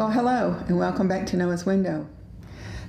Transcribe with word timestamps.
Well, 0.00 0.10
hello, 0.10 0.56
and 0.66 0.78
welcome 0.78 1.08
back 1.08 1.26
to 1.26 1.36
Noah's 1.36 1.66
Window. 1.66 2.08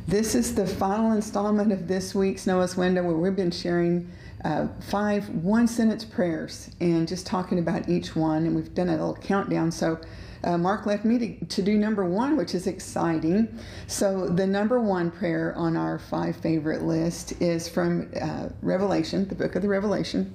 This 0.07 0.33
is 0.33 0.55
the 0.55 0.65
final 0.65 1.11
installment 1.11 1.73
of 1.73 1.85
this 1.85 2.15
week's 2.15 2.47
Noah's 2.47 2.77
Window 2.77 3.03
where 3.03 3.17
we've 3.17 3.35
been 3.35 3.51
sharing 3.51 4.09
uh, 4.45 4.69
five 4.79 5.27
one 5.27 5.67
sentence 5.67 6.05
prayers 6.05 6.69
and 6.79 7.05
just 7.05 7.27
talking 7.27 7.59
about 7.59 7.89
each 7.89 8.15
one. 8.15 8.45
And 8.45 8.55
we've 8.55 8.73
done 8.73 8.87
a 8.87 8.91
little 8.93 9.17
countdown. 9.17 9.73
So, 9.73 9.99
uh, 10.45 10.57
Mark 10.57 10.85
left 10.85 11.03
me 11.03 11.17
to, 11.19 11.45
to 11.47 11.61
do 11.61 11.77
number 11.77 12.05
one, 12.05 12.37
which 12.37 12.55
is 12.55 12.65
exciting. 12.65 13.59
So, 13.87 14.29
the 14.29 14.47
number 14.47 14.79
one 14.79 15.11
prayer 15.11 15.53
on 15.57 15.75
our 15.75 15.99
five 15.99 16.37
favorite 16.37 16.83
list 16.83 17.33
is 17.41 17.67
from 17.67 18.09
uh, 18.21 18.47
Revelation, 18.61 19.27
the 19.27 19.35
book 19.35 19.57
of 19.57 19.63
the 19.63 19.67
Revelation, 19.67 20.33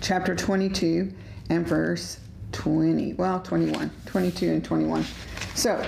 chapter 0.00 0.34
22 0.34 1.12
and 1.50 1.66
verse 1.66 2.18
20. 2.52 3.12
Well, 3.12 3.40
21, 3.40 3.90
22 4.06 4.52
and 4.52 4.64
21. 4.64 5.04
So, 5.56 5.82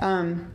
um, 0.00 0.50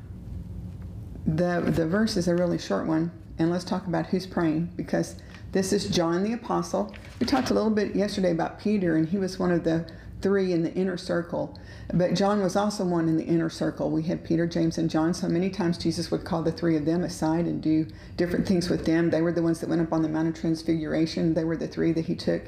the 1.27 1.61
the 1.67 1.85
verse 1.87 2.17
is 2.17 2.27
a 2.27 2.35
really 2.35 2.57
short 2.57 2.87
one, 2.87 3.11
and 3.37 3.51
let's 3.51 3.63
talk 3.63 3.85
about 3.85 4.07
who's 4.07 4.25
praying 4.25 4.71
because 4.75 5.17
this 5.51 5.71
is 5.71 5.87
John 5.87 6.23
the 6.23 6.33
apostle. 6.33 6.95
We 7.19 7.27
talked 7.27 7.51
a 7.51 7.53
little 7.53 7.69
bit 7.69 7.95
yesterday 7.95 8.31
about 8.31 8.59
Peter, 8.59 8.95
and 8.95 9.07
he 9.07 9.19
was 9.19 9.37
one 9.37 9.51
of 9.51 9.63
the 9.63 9.87
three 10.21 10.53
in 10.53 10.63
the 10.63 10.73
inner 10.73 10.97
circle. 10.97 11.57
But 11.93 12.13
John 12.13 12.41
was 12.41 12.55
also 12.55 12.85
one 12.85 13.07
in 13.07 13.17
the 13.17 13.23
inner 13.23 13.49
circle. 13.49 13.89
We 13.89 14.03
had 14.03 14.23
Peter, 14.23 14.45
James, 14.45 14.77
and 14.77 14.89
John. 14.89 15.13
So 15.13 15.27
many 15.27 15.49
times 15.49 15.77
Jesus 15.77 16.11
would 16.11 16.23
call 16.23 16.43
the 16.43 16.51
three 16.51 16.75
of 16.77 16.85
them 16.85 17.03
aside 17.03 17.45
and 17.45 17.61
do 17.61 17.87
different 18.17 18.47
things 18.47 18.69
with 18.69 18.85
them. 18.85 19.09
They 19.09 19.21
were 19.21 19.31
the 19.31 19.41
ones 19.41 19.59
that 19.61 19.69
went 19.69 19.81
up 19.81 19.93
on 19.93 20.01
the 20.01 20.09
Mount 20.09 20.27
of 20.27 20.35
Transfiguration. 20.35 21.33
They 21.33 21.43
were 21.43 21.57
the 21.57 21.67
three 21.67 21.91
that 21.93 22.05
he 22.05 22.15
took 22.15 22.43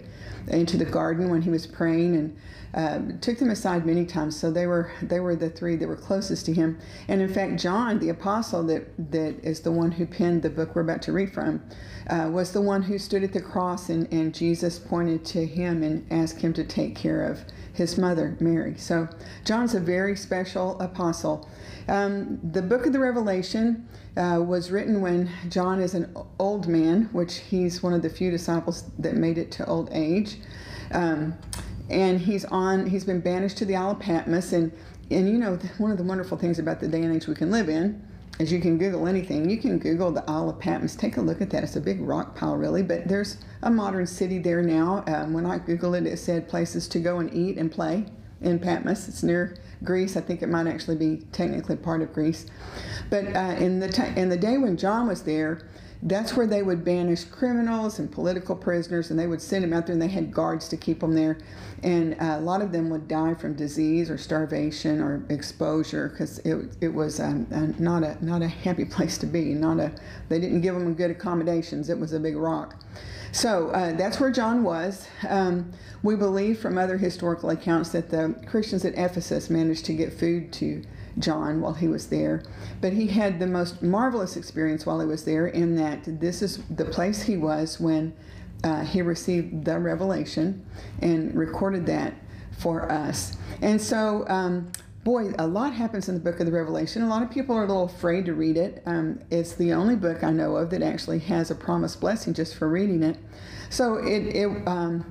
into 0.48 0.77
the 0.77 0.85
garden 0.85 1.29
when 1.29 1.41
he 1.41 1.49
was 1.49 1.67
praying 1.67 2.15
and 2.15 2.37
uh, 2.73 3.18
took 3.20 3.37
them 3.37 3.49
aside 3.49 3.85
many 3.85 4.05
times. 4.05 4.40
So 4.40 4.51
they 4.51 4.68
were 4.68 4.91
they 5.01 5.20
were 5.20 5.35
the 5.35 5.49
three 5.49 5.76
that 5.76 5.87
were 5.87 5.96
closest 5.96 6.46
to 6.48 6.53
him. 6.53 6.79
And 7.07 7.21
in 7.21 7.34
fact, 7.34 7.59
John, 7.59 7.99
the 7.99 8.09
apostle 8.09 8.63
that 8.68 9.12
that 9.12 9.43
is 9.43 9.62
the 9.62 9.71
one 9.71 9.91
who 9.91 10.05
penned 10.05 10.43
the 10.43 10.49
book 10.49 10.76
we're 10.76 10.81
about 10.81 11.01
to 11.03 11.12
read 11.12 11.34
from, 11.34 11.62
uh, 12.09 12.29
was 12.31 12.51
the 12.51 12.62
one 12.62 12.84
who 12.84 12.98
stood 12.98 13.24
at 13.24 13.34
the 13.34 13.41
cross 13.41 13.90
and, 13.90 14.12
and 14.12 14.34
Jesus 14.34 14.79
pointed 14.79 15.26
to 15.26 15.46
him 15.46 15.84
and 15.84 16.05
asked 16.12 16.41
him 16.41 16.53
to 16.53 16.63
take 16.63 16.96
care 16.96 17.24
of 17.24 17.43
his 17.74 17.98
mother, 17.98 18.38
Mary. 18.40 18.76
So 18.77 19.08
John's 19.46 19.76
a 19.76 19.80
very 19.80 20.16
special 20.16 20.80
apostle. 20.80 21.50
Um, 21.88 22.40
the 22.52 22.62
book 22.62 22.86
of 22.86 22.94
the 22.94 23.00
Revelation 23.00 23.88
uh, 24.18 24.41
was 24.46 24.72
written 24.72 25.02
when 25.02 25.30
John 25.50 25.82
is 25.82 25.94
an 25.94 26.16
old 26.40 26.68
man, 26.68 27.10
which 27.12 27.38
he's 27.38 27.82
one 27.82 27.94
of 27.94 28.02
the 28.02 28.10
few 28.10 28.32
disciples 28.32 28.84
that 28.99 29.16
made 29.16 29.38
it 29.38 29.52
to 29.54 29.66
old 29.66 29.90
age. 29.92 30.38
Um, 30.92 31.38
and 31.90 32.20
he's 32.20 32.46
on, 32.46 32.86
he's 32.88 33.04
been 33.04 33.20
banished 33.20 33.58
to 33.58 33.66
the 33.66 33.76
Isle 33.76 33.92
of 33.92 33.99
Patmos. 33.99 34.54
And, 34.54 34.72
and 35.10 35.27
you 35.27 35.38
know, 35.38 35.58
one 35.77 35.92
of 35.92 35.98
the 35.98 36.04
wonderful 36.04 36.38
things 36.38 36.60
about 36.60 36.80
the 36.80 36.88
day 36.88 37.02
and 37.02 37.16
age 37.16 37.27
we 37.27 37.36
can 37.36 37.52
live 37.52 37.70
in 37.70 38.05
is 38.41 38.51
you 38.51 38.59
can 38.59 38.77
Google 38.77 39.07
anything. 39.07 39.49
You 39.49 39.57
can 39.57 39.77
Google 39.77 40.11
the 40.11 40.23
Isle 40.29 40.49
of 40.49 40.59
Patmos. 40.59 40.95
Take 40.95 41.17
a 41.17 41.21
look 41.21 41.41
at 41.41 41.51
that. 41.51 41.63
It's 41.63 41.75
a 41.75 41.81
big 41.81 42.01
rock 42.01 42.35
pile, 42.35 42.57
really, 42.57 42.81
but 42.81 43.07
there's 43.07 43.37
a 43.61 43.70
modern 43.70 44.07
city 44.07 44.39
there 44.39 44.63
now. 44.63 45.03
Um, 45.07 45.34
when 45.34 45.45
I 45.45 45.59
Googled 45.59 46.01
it, 46.01 46.07
it 46.07 46.17
said 46.17 46.49
places 46.49 46.87
to 46.89 46.99
go 46.99 47.19
and 47.19 47.31
eat 47.34 47.57
and 47.57 47.71
play 47.71 48.05
in 48.41 48.57
Patmos. 48.57 49.07
It's 49.07 49.21
near 49.21 49.55
Greece. 49.84 50.17
I 50.17 50.21
think 50.21 50.41
it 50.41 50.49
might 50.49 50.65
actually 50.65 50.95
be 50.95 51.23
technically 51.31 51.75
part 51.75 52.01
of 52.01 52.13
Greece. 52.13 52.47
But 53.12 53.35
uh, 53.35 53.55
in 53.59 53.79
the 53.79 53.89
t- 53.89 54.13
in 54.15 54.29
the 54.29 54.37
day 54.37 54.57
when 54.57 54.75
John 54.75 55.07
was 55.07 55.21
there, 55.21 55.62
that's 56.04 56.35
where 56.35 56.48
they 56.48 56.63
would 56.63 56.84
banish 56.84 57.26
criminals 57.26 57.99
and 57.99 58.12
political 58.12 58.55
prisoners, 58.55 59.12
and 59.12 59.20
they 59.20 59.27
would 59.27 59.41
send 59.41 59.63
them 59.63 59.74
out 59.74 59.85
there, 59.85 59.94
and 59.94 60.02
they 60.02 60.08
had 60.08 60.32
guards 60.32 60.68
to 60.70 60.77
keep 60.77 60.99
them 60.99 61.13
there. 61.13 61.38
And 61.84 62.16
uh, 62.20 62.38
a 62.38 62.41
lot 62.41 62.62
of 62.62 62.71
them 62.71 62.90
would 62.90 63.08
die 63.08 63.35
from 63.35 63.54
disease 63.54 64.09
or 64.09 64.18
starvation 64.18 65.00
or 65.00 65.24
exposure 65.30 66.09
because 66.09 66.40
it, 66.40 66.75
it 66.81 66.94
was 66.94 67.20
um, 67.20 67.48
uh, 67.53 67.68
not 67.78 68.03
a 68.03 68.24
not 68.24 68.42
a 68.42 68.48
happy 68.48 68.86
place 68.96 69.18
to 69.20 69.25
be. 69.25 69.53
Not 69.53 69.80
a 69.80 69.92
they 70.30 70.40
didn't 70.40 70.62
give 70.62 70.74
them 70.74 70.94
good 70.96 71.12
accommodations. 71.12 71.90
It 71.90 72.00
was 72.00 72.14
a 72.14 72.20
big 72.20 72.36
rock. 72.36 72.75
So 73.31 73.69
uh, 73.69 73.94
that's 73.94 74.19
where 74.19 74.31
John 74.31 74.64
was. 74.64 75.08
Um, 75.28 75.72
we 76.03 76.16
believe 76.16 76.59
from 76.59 76.78
other 76.78 76.97
historical 76.97 77.50
accounts 77.50 77.90
that 77.92 78.09
the 78.09 78.36
Christians 78.47 78.84
at 78.86 78.94
Ephesus 78.96 79.50
managed 79.50 79.86
to 79.86 79.94
get 79.94 80.12
food 80.12 80.52
to 80.53 80.84
John 81.19 81.62
while 81.62 81.74
he 81.74 81.88
was 81.88 82.08
there. 82.08 82.44
But 82.81 82.94
he 82.94 83.08
had 83.08 83.40
the 83.40 83.47
most 83.47 83.81
marvelous 83.81 84.36
experience 84.36 84.86
while 84.86 85.00
he 85.00 85.08
was 85.08 85.25
there, 85.25 85.47
in 85.47 85.75
that 85.75 86.19
this 86.19 86.42
is 86.42 86.59
the 86.69 86.86
place 86.86 87.24
he 87.24 87.38
was 87.38 87.80
when 87.80 88.14
uh, 88.64 88.84
he 88.84 89.02
received 89.02 89.66
the 89.66 89.80
revelation 89.80 90.66
and 91.02 91.34
recorded 91.36 91.86
that 91.88 92.13
for 92.58 92.92
us. 92.92 93.38
And 93.62 93.81
so, 93.81 94.25
um, 94.28 94.72
boy, 95.03 95.34
a 95.39 95.47
lot 95.47 95.73
happens 95.73 96.07
in 96.09 96.16
the 96.16 96.22
book 96.22 96.39
of 96.39 96.45
the 96.45 96.51
Revelation. 96.51 97.01
A 97.01 97.07
lot 97.07 97.23
of 97.23 97.31
people 97.31 97.56
are 97.56 97.63
a 97.63 97.67
little 97.67 97.85
afraid 97.85 98.25
to 98.25 98.34
read 98.34 98.57
it. 98.57 98.84
Um, 98.85 99.19
it's 99.31 99.53
the 99.56 99.73
only 99.73 99.95
book 99.95 100.23
I 100.23 100.31
know 100.31 100.56
of 100.56 100.69
that 100.69 100.81
actually 100.81 101.19
has 101.19 101.50
a 101.50 101.56
promised 101.56 102.00
blessing 102.00 102.34
just 102.34 102.56
for 102.56 102.69
reading 102.69 103.01
it. 103.03 103.17
So 103.69 103.95
it, 103.95 104.35
it 104.35 104.67
um, 104.67 105.06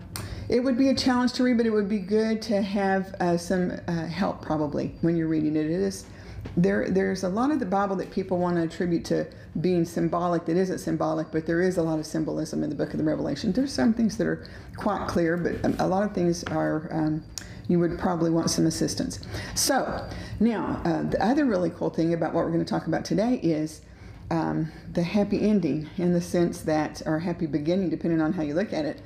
it 0.49 0.61
would 0.61 0.77
be 0.77 0.89
a 0.89 0.95
challenge 0.95 1.33
to 1.35 1.45
read, 1.45 1.57
but 1.57 1.67
it 1.67 1.71
would 1.71 1.89
be 1.89 2.01
good 2.01 2.43
to 2.43 2.61
have 2.61 3.15
uh, 3.21 3.37
some 3.37 3.73
uh, 3.87 4.07
help 4.07 4.43
probably 4.43 4.95
when 5.01 5.17
you're 5.17 5.29
reading 5.29 5.57
it. 5.57 5.67
It 5.67 5.71
is 5.71 6.07
there. 6.57 6.89
There's 6.91 7.25
a 7.25 7.29
lot 7.29 7.51
of 7.51 7.59
the 7.59 7.67
Bible 7.67 7.97
that 7.97 8.11
people 8.11 8.39
want 8.39 8.57
to 8.57 8.63
attribute 8.63 9.05
to 9.07 9.27
being 9.61 9.85
symbolic 9.85 10.45
that 10.47 10.57
isn't 10.57 10.79
symbolic, 10.79 11.31
but 11.33 11.47
there 11.47 11.61
is 11.61 11.79
a 11.79 11.83
lot 11.83 11.99
of 11.99 12.07
symbolism 12.07 12.63
in 12.63 12.71
the 12.71 12.77
Book 12.77 12.93
of 12.93 12.99
the 12.99 13.05
Revelation. 13.05 13.53
There's 13.53 13.73
some 13.73 13.93
things 13.95 14.17
that 14.19 14.27
are 14.27 14.47
quite 14.77 15.09
clear, 15.09 15.37
but 15.37 15.81
a 15.81 15.87
lot 15.87 16.05
of 16.05 16.15
things 16.15 16.45
are. 16.45 16.89
Um, 16.93 17.25
you 17.71 17.79
would 17.79 17.97
probably 17.99 18.31
want 18.31 18.51
some 18.51 18.67
assistance. 18.67 19.21
So, 19.55 20.05
now, 20.41 20.83
uh, 20.85 21.05
the 21.05 21.25
other 21.25 21.45
really 21.45 21.71
cool 21.71 21.89
thing 21.89 22.13
about 22.13 22.35
what 22.35 22.45
we're 22.45 22.51
going 22.51 22.65
to 22.65 22.69
talk 22.69 22.89
about 22.89 23.05
today 23.05 23.39
is 23.45 23.83
um, 24.33 24.73
the 24.93 25.05
happy 25.05 25.49
ending 25.49 25.89
in 25.97 26.13
the 26.13 26.21
sense 26.21 26.63
that, 26.63 27.01
or 27.07 27.21
happy 27.21 27.47
beginning, 27.47 27.89
depending 27.89 28.21
on 28.21 28.33
how 28.33 28.43
you 28.43 28.55
look 28.55 28.73
at 28.73 28.85
it. 28.85 29.01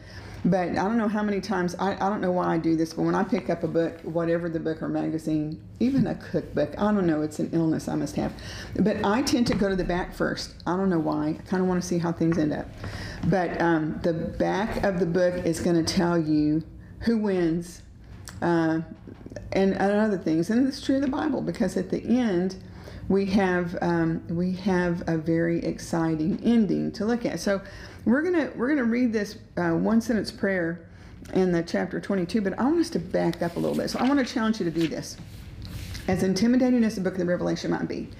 But 0.47 0.71
I 0.71 0.75
don't 0.75 0.97
know 0.97 1.09
how 1.09 1.23
many 1.23 1.43
times, 1.43 1.75
I, 1.79 1.95
I 1.95 2.09
don't 2.09 2.23
know 2.23 2.33
why 2.33 2.55
I 2.55 2.59
do 2.59 2.75
this, 2.75 2.95
but 2.95 3.03
when 3.03 3.15
I 3.15 3.23
pick 3.23 3.51
up 3.51 3.65
a 3.65 3.69
book, 3.69 4.01
whatever 4.03 4.49
the 4.49 4.61
book 4.61 4.83
or 4.83 4.89
magazine, 4.89 5.63
even 5.81 6.07
a 6.07 6.15
cookbook, 6.15 6.71
I 6.79 6.91
don't 6.93 7.07
know, 7.07 7.21
it's 7.21 7.39
an 7.41 7.51
illness 7.53 7.87
I 7.87 7.97
must 7.97 8.17
have. 8.17 8.33
But 8.81 9.05
I 9.05 9.21
tend 9.23 9.47
to 9.49 9.55
go 9.55 9.69
to 9.69 9.77
the 9.77 9.85
back 9.85 10.15
first. 10.15 10.55
I 10.67 10.75
don't 10.77 10.89
know 10.89 10.99
why. 10.99 11.39
I 11.39 11.43
kind 11.49 11.63
of 11.63 11.69
want 11.69 11.83
to 11.83 11.87
see 11.87 11.99
how 11.99 12.13
things 12.13 12.39
end 12.39 12.55
up. 12.55 12.67
But 13.27 13.61
um, 13.61 14.01
the 14.03 14.15
back 14.15 14.85
of 14.85 15.01
the 15.01 15.07
book 15.07 15.35
is 15.47 15.61
going 15.61 15.83
to 15.83 15.95
tell 15.95 16.19
you 16.19 16.63
who 17.01 17.19
wins 17.19 17.83
uh, 18.43 18.81
and, 19.53 19.75
other 19.75 20.19
things. 20.19 20.51
And 20.51 20.67
it's 20.67 20.85
true 20.85 20.97
of 20.97 21.03
the 21.03 21.09
Bible 21.09 21.41
because 21.41 21.77
at 21.77 21.91
the 21.91 22.03
end, 22.05 22.57
we 23.09 23.27
have 23.27 23.77
um, 23.83 24.23
we 24.29 24.53
have 24.53 25.03
a 25.07 25.19
very 25.19 25.63
exciting 25.65 26.41
ending 26.43 26.91
to 26.93 27.05
look 27.05 27.27
at. 27.27 27.39
So 27.41 27.61
we're 28.05 28.23
gonna 28.23 28.51
we're 28.57 28.69
gonna 28.69 28.85
read 28.85 29.13
this 29.13 29.39
uh, 29.57 29.73
one 29.73 30.01
sentence 30.01 30.31
prayer 30.31 30.87
in 31.33 31.53
the 31.53 31.63
chapter 31.63 32.01
22, 32.01 32.41
but 32.41 32.59
I 32.59 32.65
want 32.65 32.81
us 32.81 32.91
to 32.91 32.99
back 32.99 33.43
up 33.43 33.57
a 33.57 33.59
little 33.59 33.77
bit. 33.77 33.91
So 33.91 33.99
I 33.99 34.09
want 34.09 34.27
to 34.27 34.33
challenge 34.33 34.59
you 34.61 34.65
to 34.65 34.71
do 34.71 34.89
this. 34.89 35.17
As 36.07 36.23
intimidating 36.23 36.85
as 36.85 36.97
the 36.97 37.01
book 37.01 37.15
of 37.15 37.19
the 37.19 37.25
Revelation 37.25 37.71
might 37.71 37.89
be, 37.89 38.11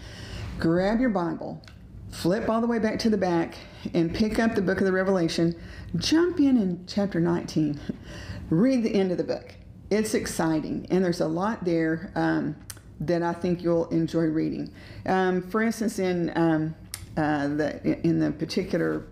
grab 0.59 1.01
your 1.01 1.11
Bible, 1.11 1.63
flip 2.11 2.49
all 2.49 2.63
the 2.63 2.67
way 2.67 2.79
back 2.79 2.99
to 3.01 3.11
the 3.11 3.19
back, 3.19 3.57
and 3.93 4.15
pick 4.15 4.39
up 4.39 4.55
the 4.55 4.63
book 4.63 4.79
of 4.79 4.87
the 4.87 4.93
Revelation. 4.93 5.55
Jump 5.97 6.39
in 6.41 6.57
in 6.57 6.85
chapter 6.87 7.21
19. 7.21 7.79
Read 8.51 8.83
the 8.83 8.95
end 8.95 9.11
of 9.11 9.19
the 9.19 9.25
book. 9.25 9.55
It's 9.91 10.15
exciting, 10.15 10.87
and 10.91 11.05
there's 11.05 11.21
a 11.21 11.29
lot 11.29 11.65
there. 11.65 12.11
Um, 12.15 12.57
that 13.01 13.23
I 13.23 13.33
think 13.33 13.63
you'll 13.63 13.89
enjoy 13.89 14.25
reading. 14.25 14.73
Um, 15.07 15.43
for 15.43 15.63
instance, 15.63 15.99
in 15.99 16.33
um, 16.37 16.75
uh, 17.17 17.49
the 17.49 18.01
in 18.07 18.19
the 18.19 18.33
particular 18.33 19.05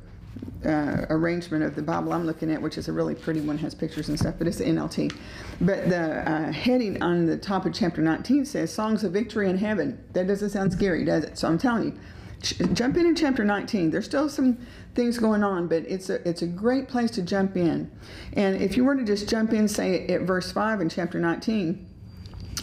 uh, 0.65 1.07
arrangement 1.11 1.65
of 1.65 1.75
the 1.75 1.83
Bible 1.83 2.13
I'm 2.13 2.27
looking 2.27 2.51
at, 2.51 2.61
which 2.61 2.79
is 2.79 2.89
a 2.89 2.93
really 2.93 3.15
pretty 3.15 3.41
one, 3.41 3.59
has 3.59 3.75
pictures 3.75 4.09
and 4.09 4.19
stuff, 4.19 4.37
but 4.39 4.47
it's 4.47 4.59
the 4.59 4.65
NLT. 4.65 5.15
But 5.61 5.89
the 5.89 6.29
uh, 6.31 6.53
heading 6.53 7.03
on 7.03 7.27
the 7.27 7.37
top 7.37 7.67
of 7.67 7.75
chapter 7.75 8.01
19 8.01 8.45
says 8.45 8.73
"Songs 8.73 9.05
of 9.05 9.13
Victory 9.13 9.51
in 9.51 9.59
Heaven." 9.59 10.03
That 10.13 10.27
doesn't 10.27 10.51
sound 10.51 10.73
scary, 10.73 11.05
does 11.05 11.25
it? 11.25 11.39
So 11.39 11.49
I'm 11.49 11.59
telling 11.59 11.85
you. 11.85 11.99
Jump 12.43 12.97
in 12.97 13.07
in 13.07 13.15
chapter 13.15 13.45
19. 13.45 13.91
There's 13.91 14.05
still 14.05 14.29
some 14.29 14.59
things 14.95 15.19
going 15.19 15.45
on, 15.45 15.69
but 15.69 15.85
it's 15.87 16.11
a 16.11 16.27
it's 16.29 16.43
a 16.43 16.47
great 16.47 16.89
place 16.89 17.11
to 17.13 17.23
jump 17.23 17.57
in. 17.57 17.91
And 18.33 18.61
if 18.61 18.77
you 18.77 18.85
were 18.85 18.97
to 18.97 19.05
just 19.05 19.29
jump 19.29 19.53
in, 19.53 19.69
say 19.69 20.07
at 20.09 20.23
verse 20.23 20.51
5 20.51 20.81
in 20.81 20.89
chapter 20.89 21.19
19, 21.21 21.87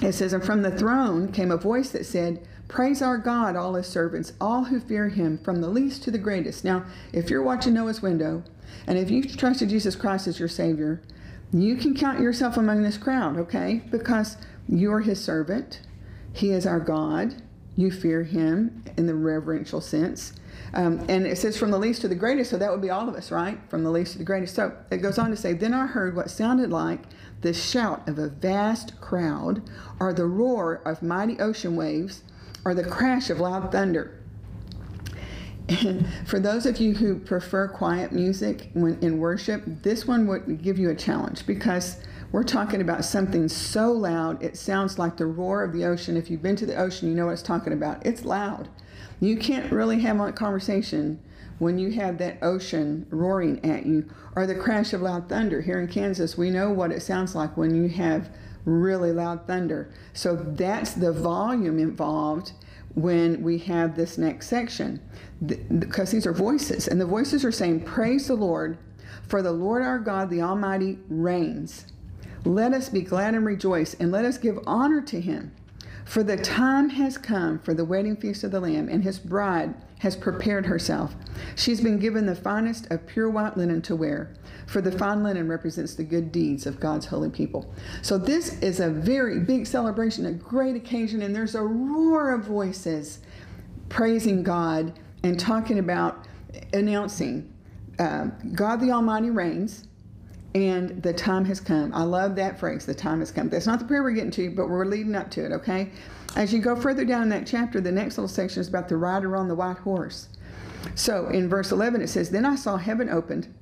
it 0.01 0.13
says, 0.13 0.33
And 0.33 0.43
from 0.43 0.61
the 0.61 0.71
throne 0.71 1.31
came 1.31 1.51
a 1.51 1.57
voice 1.57 1.89
that 1.91 2.05
said, 2.05 2.45
Praise 2.67 3.01
our 3.01 3.17
God, 3.17 3.55
all 3.55 3.73
his 3.73 3.87
servants, 3.87 4.33
all 4.39 4.65
who 4.65 4.79
fear 4.79 5.09
him, 5.09 5.39
from 5.39 5.59
the 5.59 5.69
least 5.69 6.03
to 6.03 6.11
the 6.11 6.17
greatest. 6.17 6.63
Now, 6.63 6.85
if 7.11 7.29
you're 7.29 7.41
watching 7.41 7.73
Noah's 7.73 8.01
window, 8.01 8.43
and 8.85 8.97
if 8.97 9.09
you've 9.09 9.35
trusted 9.35 9.69
Jesus 9.69 9.95
Christ 9.95 10.27
as 10.27 10.39
your 10.39 10.47
Savior, 10.47 11.01
you 11.51 11.75
can 11.75 11.95
count 11.95 12.19
yourself 12.19 12.57
among 12.57 12.83
this 12.83 12.97
crowd, 12.97 13.37
okay? 13.37 13.81
Because 13.89 14.37
you're 14.67 14.99
his 14.99 15.23
servant, 15.23 15.81
he 16.31 16.51
is 16.51 16.67
our 16.67 16.79
God, 16.79 17.41
You 17.79 17.91
fear 17.91 18.23
him 18.23 18.83
in 18.97 19.05
the 19.05 19.15
reverential 19.15 19.79
sense. 19.79 20.33
Um, 20.73 20.99
and 21.07 21.25
it 21.25 21.37
says 21.37 21.57
from 21.57 21.71
the 21.71 21.77
least 21.77 22.01
to 22.01 22.09
the 22.09 22.15
greatest, 22.15 22.51
so 22.51 22.57
that 22.57 22.69
would 22.69 22.81
be 22.81 22.89
all 22.89 23.07
of 23.07 23.15
us, 23.15 23.31
right? 23.31 23.57
From 23.69 23.85
the 23.85 23.89
least 23.89 24.11
to 24.11 24.17
the 24.17 24.25
greatest. 24.25 24.53
So 24.53 24.75
it 24.91 24.97
goes 24.97 25.17
on 25.17 25.29
to 25.29 25.37
say, 25.37 25.53
Then 25.53 25.73
I 25.73 25.87
heard 25.87 26.13
what 26.13 26.29
sounded 26.29 26.71
like 26.71 26.99
the 27.39 27.53
shout 27.53 28.05
of 28.09 28.19
a 28.19 28.27
vast 28.27 28.99
crowd, 28.99 29.61
or 29.97 30.11
the 30.11 30.25
roar 30.25 30.81
of 30.85 31.01
mighty 31.01 31.39
ocean 31.39 31.77
waves, 31.77 32.23
or 32.65 32.75
the 32.75 32.83
crash 32.83 33.29
of 33.29 33.39
loud 33.39 33.71
thunder. 33.71 34.19
For 36.25 36.41
those 36.41 36.65
of 36.65 36.81
you 36.81 36.95
who 36.95 37.17
prefer 37.17 37.69
quiet 37.69 38.11
music 38.11 38.71
when 38.73 38.99
in 38.99 39.19
worship, 39.19 39.63
this 39.83 40.05
one 40.05 40.27
would 40.27 40.61
give 40.61 40.77
you 40.77 40.89
a 40.89 40.95
challenge 40.95 41.47
because 41.47 41.95
we're 42.31 42.43
talking 42.43 42.81
about 42.81 43.05
something 43.05 43.47
so 43.49 43.91
loud 43.91 44.41
it 44.43 44.57
sounds 44.57 44.99
like 44.99 45.17
the 45.17 45.25
roar 45.25 45.63
of 45.63 45.73
the 45.73 45.85
ocean. 45.85 46.15
If 46.15 46.29
you've 46.29 46.43
been 46.43 46.55
to 46.57 46.65
the 46.65 46.75
ocean, 46.75 47.09
you 47.09 47.15
know 47.15 47.25
what 47.25 47.33
it's 47.33 47.41
talking 47.41 47.73
about. 47.73 48.05
It's 48.05 48.23
loud. 48.23 48.69
You 49.19 49.37
can't 49.37 49.71
really 49.71 49.99
have 50.01 50.19
a 50.19 50.31
conversation 50.31 51.19
when 51.57 51.77
you 51.77 51.91
have 51.91 52.17
that 52.19 52.37
ocean 52.41 53.05
roaring 53.09 53.63
at 53.65 53.85
you 53.85 54.09
or 54.35 54.45
the 54.45 54.55
crash 54.55 54.93
of 54.93 55.01
loud 55.01 55.27
thunder. 55.27 55.61
Here 55.61 55.79
in 55.79 55.87
Kansas, 55.87 56.37
we 56.37 56.49
know 56.49 56.69
what 56.69 56.91
it 56.91 57.01
sounds 57.01 57.35
like 57.35 57.57
when 57.57 57.75
you 57.75 57.89
have 57.89 58.29
really 58.63 59.11
loud 59.11 59.47
thunder. 59.47 59.91
So 60.13 60.35
that's 60.35 60.93
the 60.93 61.11
volume 61.11 61.79
involved 61.79 62.53
when 62.95 63.41
we 63.43 63.57
have 63.59 63.95
this 63.95 64.17
next 64.17 64.47
section 64.47 64.99
because 65.79 66.11
these 66.11 66.25
are 66.25 66.33
voices 66.33 66.87
and 66.87 66.99
the 66.99 67.05
voices 67.05 67.45
are 67.45 67.51
saying 67.51 67.81
praise 67.81 68.27
the 68.27 68.33
lord 68.33 68.77
for 69.27 69.41
the 69.41 69.51
lord 69.51 69.83
our 69.83 69.99
god 69.99 70.29
the 70.29 70.41
almighty 70.41 70.97
reigns 71.07 71.85
let 72.45 72.73
us 72.73 72.89
be 72.89 73.01
glad 73.01 73.33
and 73.33 73.45
rejoice 73.45 73.93
and 73.95 74.11
let 74.11 74.25
us 74.25 74.37
give 74.37 74.59
honor 74.65 75.01
to 75.01 75.19
him 75.19 75.51
for 76.05 76.23
the 76.23 76.37
time 76.37 76.89
has 76.89 77.17
come 77.17 77.59
for 77.59 77.73
the 77.73 77.85
wedding 77.85 78.15
feast 78.15 78.43
of 78.43 78.51
the 78.51 78.59
lamb 78.59 78.89
and 78.89 79.03
his 79.03 79.19
bride 79.19 79.73
has 79.99 80.15
prepared 80.15 80.65
herself 80.65 81.15
she's 81.55 81.81
been 81.81 81.99
given 81.99 82.25
the 82.25 82.35
finest 82.35 82.89
of 82.91 83.05
pure 83.05 83.29
white 83.29 83.57
linen 83.57 83.81
to 83.81 83.95
wear 83.95 84.33
for 84.69 84.81
the 84.81 84.91
fine 84.91 85.23
linen 85.23 85.47
represents 85.47 85.95
the 85.95 86.03
good 86.03 86.31
deeds 86.31 86.67
of 86.67 86.79
God's 86.79 87.07
holy 87.07 87.31
people. 87.31 87.73
So, 88.03 88.19
this 88.19 88.59
is 88.61 88.79
a 88.79 88.89
very 88.89 89.39
big 89.39 89.65
celebration, 89.65 90.27
a 90.27 90.31
great 90.31 90.75
occasion, 90.75 91.23
and 91.23 91.35
there's 91.35 91.55
a 91.55 91.63
roar 91.63 92.31
of 92.31 92.45
voices 92.45 93.19
praising 93.89 94.43
God 94.43 94.99
and 95.23 95.39
talking 95.39 95.79
about 95.79 96.27
announcing 96.71 97.51
uh, 97.97 98.25
God 98.53 98.79
the 98.79 98.91
Almighty 98.91 99.31
reigns 99.31 99.87
and 100.55 101.01
the 101.03 101.13
time 101.13 101.45
has 101.45 101.59
come. 101.59 101.93
I 101.93 102.03
love 102.03 102.35
that 102.35 102.59
phrase, 102.59 102.85
the 102.85 102.95
time 102.95 103.19
has 103.19 103.31
come. 103.31 103.49
That's 103.49 103.67
not 103.67 103.79
the 103.79 103.85
prayer 103.85 104.03
we're 104.03 104.11
getting 104.11 104.31
to, 104.31 104.49
but 104.51 104.69
we're 104.69 104.85
leading 104.85 105.15
up 105.15 105.29
to 105.31 105.45
it, 105.45 105.51
okay? 105.51 105.91
As 106.35 106.53
you 106.53 106.59
go 106.59 106.75
further 106.75 107.05
down 107.05 107.23
in 107.23 107.29
that 107.29 107.45
chapter, 107.45 107.81
the 107.81 107.91
next 107.91 108.17
little 108.17 108.27
section 108.27 108.61
is 108.61 108.67
about 108.67 108.89
the 108.89 108.97
rider 108.97 109.35
on 109.35 109.47
the 109.47 109.55
white 109.55 109.77
horse. 109.77 110.29
So 110.95 111.27
in 111.27 111.49
verse 111.49 111.71
11, 111.71 112.01
it 112.01 112.07
says, 112.07 112.29
Then 112.29 112.45
I 112.45 112.55
saw 112.55 112.77
heaven 112.77 113.09
opened 113.09 113.53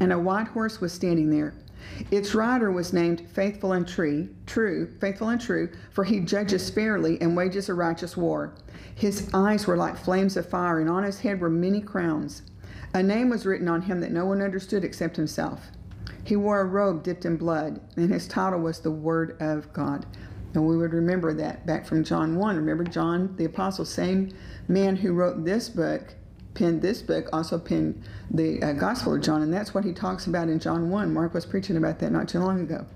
and 0.00 0.12
a 0.12 0.18
white 0.18 0.48
horse 0.48 0.80
was 0.80 0.92
standing 0.92 1.30
there. 1.30 1.54
Its 2.10 2.34
rider 2.34 2.70
was 2.70 2.92
named 2.92 3.26
Faithful 3.32 3.72
and 3.72 3.86
True, 3.86 4.28
true, 4.46 4.90
faithful 5.00 5.28
and 5.28 5.40
true, 5.40 5.70
for 5.92 6.04
he 6.04 6.20
judges 6.20 6.70
fairly 6.70 7.20
and 7.20 7.36
wages 7.36 7.68
a 7.68 7.74
righteous 7.74 8.16
war. 8.16 8.54
His 8.94 9.28
eyes 9.32 9.66
were 9.66 9.76
like 9.76 9.96
flames 9.96 10.36
of 10.36 10.48
fire, 10.48 10.80
and 10.80 10.88
on 10.88 11.04
his 11.04 11.20
head 11.20 11.40
were 11.40 11.50
many 11.50 11.80
crowns. 11.80 12.42
A 12.94 13.02
name 13.02 13.28
was 13.28 13.46
written 13.46 13.68
on 13.68 13.82
him 13.82 14.00
that 14.00 14.12
no 14.12 14.24
one 14.24 14.40
understood 14.40 14.84
except 14.84 15.16
himself. 15.16 15.70
He 16.24 16.36
wore 16.36 16.60
a 16.60 16.64
robe 16.64 17.02
dipped 17.02 17.26
in 17.26 17.36
blood, 17.36 17.80
and 17.96 18.10
his 18.10 18.26
title 18.26 18.60
was 18.60 18.80
the 18.80 18.90
Word 18.90 19.36
of 19.40 19.72
God. 19.72 20.06
And 20.54 20.66
we 20.66 20.76
would 20.76 20.92
remember 20.92 21.34
that 21.34 21.66
back 21.66 21.84
from 21.84 22.04
John 22.04 22.36
1. 22.36 22.56
Remember 22.56 22.84
John 22.84 23.34
the 23.36 23.44
Apostle, 23.44 23.84
same 23.84 24.32
man 24.68 24.96
who 24.96 25.12
wrote 25.12 25.44
this 25.44 25.68
book, 25.68 26.14
penned 26.54 26.80
this 26.80 27.02
book, 27.02 27.28
also 27.32 27.58
penned 27.58 28.02
the 28.30 28.62
uh, 28.62 28.72
Gospel 28.72 29.14
of 29.14 29.20
John, 29.20 29.42
and 29.42 29.52
that's 29.52 29.74
what 29.74 29.84
he 29.84 29.92
talks 29.92 30.26
about 30.26 30.48
in 30.48 30.60
John 30.60 30.88
1. 30.88 31.12
Mark 31.12 31.34
was 31.34 31.44
preaching 31.44 31.76
about 31.76 31.98
that 31.98 32.12
not 32.12 32.28
too 32.28 32.38
long 32.38 32.60
ago. 32.60 32.86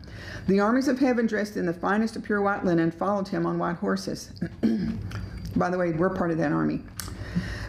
The 0.46 0.60
armies 0.60 0.88
of 0.88 0.98
heaven, 0.98 1.26
dressed 1.26 1.56
in 1.56 1.66
the 1.66 1.75
finest 1.75 2.16
of 2.16 2.25
pure 2.25 2.40
white 2.40 2.64
linen, 2.64 2.90
followed 2.90 3.28
him 3.28 3.44
on 3.44 3.58
white 3.58 3.76
horses. 3.76 4.32
By 5.56 5.69
the 5.69 5.78
way, 5.78 5.90
we're 5.90 6.10
part 6.10 6.30
of 6.30 6.38
that 6.38 6.52
army. 6.52 6.82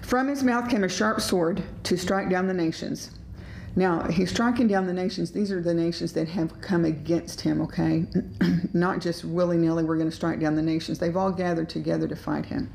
From 0.03 0.27
his 0.27 0.43
mouth 0.43 0.69
came 0.69 0.83
a 0.83 0.89
sharp 0.89 1.21
sword 1.21 1.63
to 1.83 1.97
strike 1.97 2.29
down 2.29 2.47
the 2.47 2.53
nations. 2.53 3.11
Now, 3.79 4.09
he's 4.09 4.29
striking 4.29 4.67
down 4.67 4.87
the 4.87 4.93
nations. 4.93 5.31
These 5.31 5.53
are 5.53 5.61
the 5.61 5.73
nations 5.73 6.11
that 6.11 6.27
have 6.27 6.59
come 6.59 6.83
against 6.83 7.39
him, 7.39 7.61
okay? 7.61 8.05
Not 8.73 8.99
just 8.99 9.23
willy 9.23 9.55
nilly, 9.55 9.85
we're 9.85 9.95
going 9.95 10.09
to 10.09 10.15
strike 10.15 10.41
down 10.41 10.55
the 10.55 10.61
nations. 10.61 10.99
They've 10.99 11.15
all 11.15 11.31
gathered 11.31 11.69
together 11.69 12.05
to 12.09 12.15
fight 12.17 12.45
him. 12.45 12.69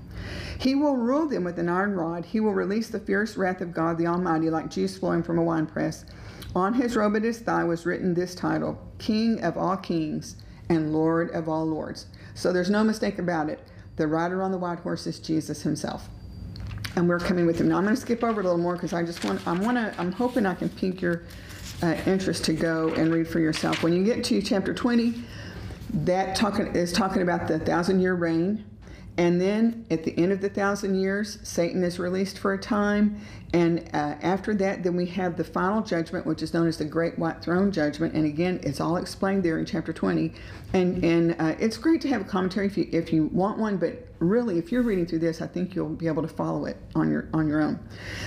He 0.59 0.75
will 0.75 0.97
rule 0.97 1.29
them 1.29 1.45
with 1.45 1.59
an 1.59 1.69
iron 1.69 1.93
rod. 1.93 2.25
He 2.25 2.41
will 2.41 2.55
release 2.55 2.89
the 2.89 2.99
fierce 2.99 3.37
wrath 3.37 3.61
of 3.61 3.75
God 3.75 3.99
the 3.99 4.07
Almighty 4.07 4.49
like 4.49 4.71
juice 4.71 4.97
flowing 4.97 5.23
from 5.23 5.37
a 5.37 5.43
winepress. 5.43 6.07
On 6.55 6.73
his 6.73 6.97
robe 6.97 7.17
at 7.17 7.23
his 7.23 7.39
thigh 7.39 7.65
was 7.65 7.85
written 7.85 8.15
this 8.15 8.35
title 8.35 8.79
King 8.97 9.45
of 9.45 9.59
all 9.59 9.77
kings 9.77 10.37
and 10.71 10.95
Lord 10.95 11.29
of 11.33 11.51
all 11.51 11.67
lords. 11.67 12.07
So 12.33 12.51
there's 12.51 12.71
no 12.71 12.83
mistake 12.83 13.19
about 13.19 13.51
it. 13.51 13.61
The 13.97 14.07
rider 14.07 14.43
on 14.43 14.53
the 14.53 14.59
white 14.59 14.79
horse 14.79 15.07
is 15.07 15.19
Jesus 15.19 15.61
himself. 15.61 16.09
And 16.97 17.09
we're 17.09 17.19
coming 17.19 17.47
with 17.47 17.59
them. 17.59 17.69
Now 17.69 17.79
I'm 17.79 17.85
going 17.85 17.95
to 17.95 18.01
skip 18.01 18.23
over 18.23 18.41
a 18.41 18.45
little 18.45 18.59
more 18.59 18.75
because 18.75 18.93
I 18.93 19.03
just 19.03 19.25
want—I'm 19.25 19.61
want 19.61 19.77
to, 19.77 19.95
I'm 20.01 20.13
hoping 20.13 20.47
I 20.47 20.55
can 20.55 20.69
pique 20.69 21.03
your 21.03 21.23
uh, 21.83 21.97
interest 22.07 22.45
to 22.45 22.53
go 22.53 22.91
and 22.95 23.13
read 23.13 23.27
for 23.27 23.41
yourself. 23.41 23.83
When 23.83 23.93
you 23.93 24.05
get 24.05 24.23
to 24.25 24.41
chapter 24.41 24.73
20, 24.73 25.15
that 26.05 26.37
talking 26.37 26.67
is 26.69 26.93
talking 26.93 27.23
about 27.23 27.49
the 27.49 27.59
thousand 27.59 28.01
year 28.01 28.15
reign 28.15 28.65
and 29.17 29.41
then 29.41 29.87
at 29.91 30.03
the 30.03 30.17
end 30.19 30.33
of 30.33 30.41
the 30.41 30.49
thousand 30.49 31.01
years, 31.01 31.39
Satan 31.45 31.85
is 31.85 31.99
released 32.01 32.39
for 32.39 32.53
a 32.53 32.59
time. 32.59 33.21
And 33.53 33.89
uh, 33.95 34.17
after 34.21 34.53
that, 34.57 34.83
then 34.83 34.97
we 34.97 35.07
have 35.07 35.37
the 35.37 35.45
final 35.45 35.83
judgment, 35.83 36.27
which 36.27 36.43
is 36.43 36.53
known 36.53 36.67
as 36.67 36.79
the 36.79 36.85
Great 36.85 37.17
White 37.17 37.41
Throne 37.41 37.71
Judgment. 37.71 38.15
And 38.15 38.27
again, 38.27 38.59
it's 38.65 38.81
all 38.81 38.97
explained 38.97 39.45
there 39.45 39.57
in 39.61 39.67
chapter 39.67 39.93
20. 39.93 40.33
And, 40.73 41.05
and 41.05 41.37
uh, 41.39 41.55
it's 41.61 41.77
great 41.77 42.01
to 42.01 42.09
have 42.09 42.23
a 42.23 42.25
commentary 42.25 42.67
if 42.67 42.77
you, 42.77 42.89
if 42.91 43.13
you 43.13 43.27
want 43.27 43.59
one, 43.59 43.77
but 43.77 44.09
really, 44.19 44.59
if 44.59 44.73
you're 44.73 44.83
reading 44.83 45.07
through 45.07 45.21
this, 45.21 45.41
I 45.41 45.47
think 45.47 45.77
you'll 45.77 45.91
be 45.91 46.09
able 46.09 46.23
to 46.23 46.29
follow 46.29 46.65
it 46.65 46.77
on 46.97 47.09
your, 47.09 47.29
on 47.33 47.47
your 47.47 47.63
own. 47.63 47.79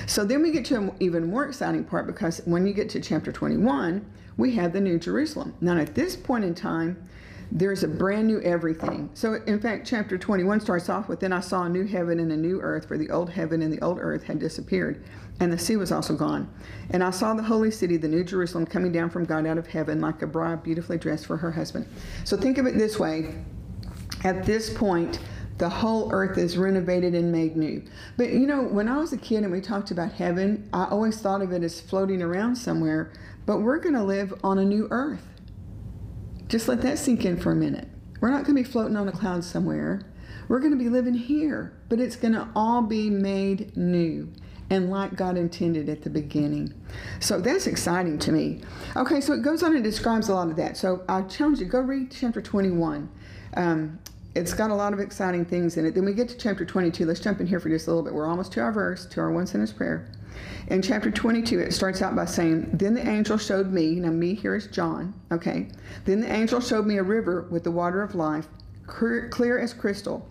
So 0.05 0.23
then 0.23 0.41
we 0.41 0.51
get 0.51 0.63
to 0.65 0.77
an 0.77 0.91
even 1.01 1.29
more 1.29 1.45
exciting 1.45 1.83
part 1.83 2.07
because 2.07 2.41
when 2.45 2.65
you 2.65 2.71
get 2.71 2.89
to 2.91 3.01
chapter 3.01 3.33
21, 3.33 4.05
we 4.37 4.55
have 4.55 4.71
the 4.71 4.79
New 4.79 4.97
Jerusalem. 4.97 5.53
Now, 5.59 5.77
at 5.77 5.95
this 5.95 6.15
point 6.15 6.45
in 6.45 6.55
time, 6.55 7.09
there's 7.51 7.83
a 7.83 7.87
brand 7.87 8.27
new 8.27 8.41
everything. 8.41 9.09
So, 9.13 9.35
in 9.45 9.59
fact, 9.59 9.87
chapter 9.87 10.17
21 10.17 10.59
starts 10.59 10.89
off 10.89 11.07
with 11.07 11.19
Then 11.19 11.31
I 11.31 11.39
saw 11.39 11.63
a 11.63 11.69
new 11.69 11.85
heaven 11.85 12.19
and 12.19 12.31
a 12.31 12.37
new 12.37 12.61
earth, 12.61 12.87
for 12.87 12.97
the 12.97 13.09
old 13.09 13.29
heaven 13.29 13.61
and 13.61 13.71
the 13.71 13.81
old 13.83 13.99
earth 13.99 14.23
had 14.23 14.39
disappeared, 14.39 15.03
and 15.39 15.51
the 15.51 15.57
sea 15.57 15.77
was 15.77 15.91
also 15.91 16.15
gone. 16.15 16.51
And 16.89 17.03
I 17.03 17.11
saw 17.11 17.33
the 17.33 17.43
holy 17.43 17.71
city, 17.71 17.97
the 17.97 18.07
new 18.07 18.23
Jerusalem, 18.23 18.65
coming 18.65 18.91
down 18.91 19.09
from 19.09 19.25
God 19.25 19.45
out 19.45 19.57
of 19.57 19.67
heaven, 19.67 20.01
like 20.01 20.21
a 20.21 20.27
bride 20.27 20.63
beautifully 20.63 20.97
dressed 20.97 21.25
for 21.25 21.37
her 21.37 21.51
husband. 21.51 21.87
So, 22.25 22.35
think 22.37 22.57
of 22.57 22.65
it 22.65 22.77
this 22.77 22.99
way 22.99 23.35
at 24.23 24.45
this 24.45 24.73
point, 24.73 25.19
the 25.57 25.69
whole 25.69 26.11
earth 26.11 26.37
is 26.37 26.57
renovated 26.57 27.15
and 27.15 27.31
made 27.31 27.55
new. 27.55 27.83
But 28.15 28.31
you 28.31 28.45
know, 28.45 28.61
when 28.61 28.87
I 28.87 28.97
was 28.97 29.13
a 29.13 29.17
kid 29.17 29.43
and 29.43 29.51
we 29.51 29.61
talked 29.61 29.91
about 29.91 30.11
heaven, 30.11 30.69
I 30.73 30.85
always 30.85 31.19
thought 31.19 31.41
of 31.41 31.51
it 31.51 31.63
as 31.63 31.81
floating 31.81 32.21
around 32.21 32.55
somewhere, 32.55 33.11
but 33.45 33.61
we're 33.61 33.79
going 33.79 33.95
to 33.95 34.03
live 34.03 34.33
on 34.43 34.59
a 34.59 34.65
new 34.65 34.87
earth. 34.91 35.25
Just 36.47 36.67
let 36.67 36.81
that 36.81 36.97
sink 36.97 37.25
in 37.25 37.37
for 37.37 37.51
a 37.51 37.55
minute. 37.55 37.87
We're 38.19 38.29
not 38.29 38.45
going 38.45 38.55
to 38.55 38.63
be 38.63 38.69
floating 38.69 38.95
on 38.95 39.07
a 39.07 39.11
cloud 39.11 39.43
somewhere. 39.43 40.01
We're 40.47 40.59
going 40.59 40.71
to 40.71 40.77
be 40.77 40.89
living 40.89 41.13
here, 41.13 41.77
but 41.89 41.99
it's 41.99 42.15
going 42.15 42.33
to 42.33 42.47
all 42.55 42.81
be 42.81 43.09
made 43.09 43.75
new 43.75 44.31
and 44.69 44.89
like 44.89 45.15
God 45.15 45.37
intended 45.37 45.89
at 45.89 46.01
the 46.01 46.09
beginning. 46.09 46.73
So 47.19 47.39
that's 47.39 47.67
exciting 47.67 48.19
to 48.19 48.31
me. 48.31 48.61
Okay, 48.95 49.21
so 49.21 49.33
it 49.33 49.41
goes 49.41 49.63
on 49.63 49.75
and 49.75 49.83
describes 49.83 50.29
a 50.29 50.33
lot 50.33 50.49
of 50.49 50.55
that. 50.57 50.77
So 50.77 51.03
I 51.07 51.21
challenge 51.23 51.59
you, 51.59 51.65
go 51.65 51.79
read 51.79 52.11
chapter 52.11 52.41
21. 52.41 53.09
Um, 53.55 53.99
it's 54.37 54.53
got 54.53 54.69
a 54.69 54.75
lot 54.75 54.93
of 54.93 54.99
exciting 54.99 55.43
things 55.45 55.77
in 55.77 55.85
it. 55.85 55.95
Then 55.95 56.05
we 56.05 56.13
get 56.13 56.29
to 56.29 56.37
chapter 56.37 56.63
22. 56.63 57.05
Let's 57.05 57.19
jump 57.19 57.39
in 57.39 57.47
here 57.47 57.59
for 57.59 57.69
just 57.69 57.87
a 57.87 57.89
little 57.89 58.03
bit. 58.03 58.13
We're 58.13 58.27
almost 58.27 58.51
to 58.53 58.61
our 58.61 58.71
verse, 58.71 59.05
to 59.07 59.19
our 59.19 59.31
one 59.31 59.47
sentence 59.47 59.73
prayer. 59.73 60.07
In 60.67 60.83
chapter 60.83 61.09
22, 61.09 61.59
it 61.59 61.73
starts 61.73 62.03
out 62.03 62.15
by 62.15 62.25
saying, 62.25 62.69
Then 62.73 62.93
the 62.93 63.07
angel 63.07 63.37
showed 63.37 63.71
me, 63.71 63.95
now 63.95 64.11
me 64.11 64.35
here 64.35 64.55
is 64.55 64.67
John, 64.67 65.15
okay? 65.31 65.69
Then 66.05 66.21
the 66.21 66.31
angel 66.31 66.61
showed 66.61 66.85
me 66.85 66.97
a 66.97 67.03
river 67.03 67.47
with 67.49 67.63
the 67.63 67.71
water 67.71 68.03
of 68.03 68.13
life, 68.13 68.47
clear 68.85 69.57
as 69.57 69.73
crystal, 69.73 70.27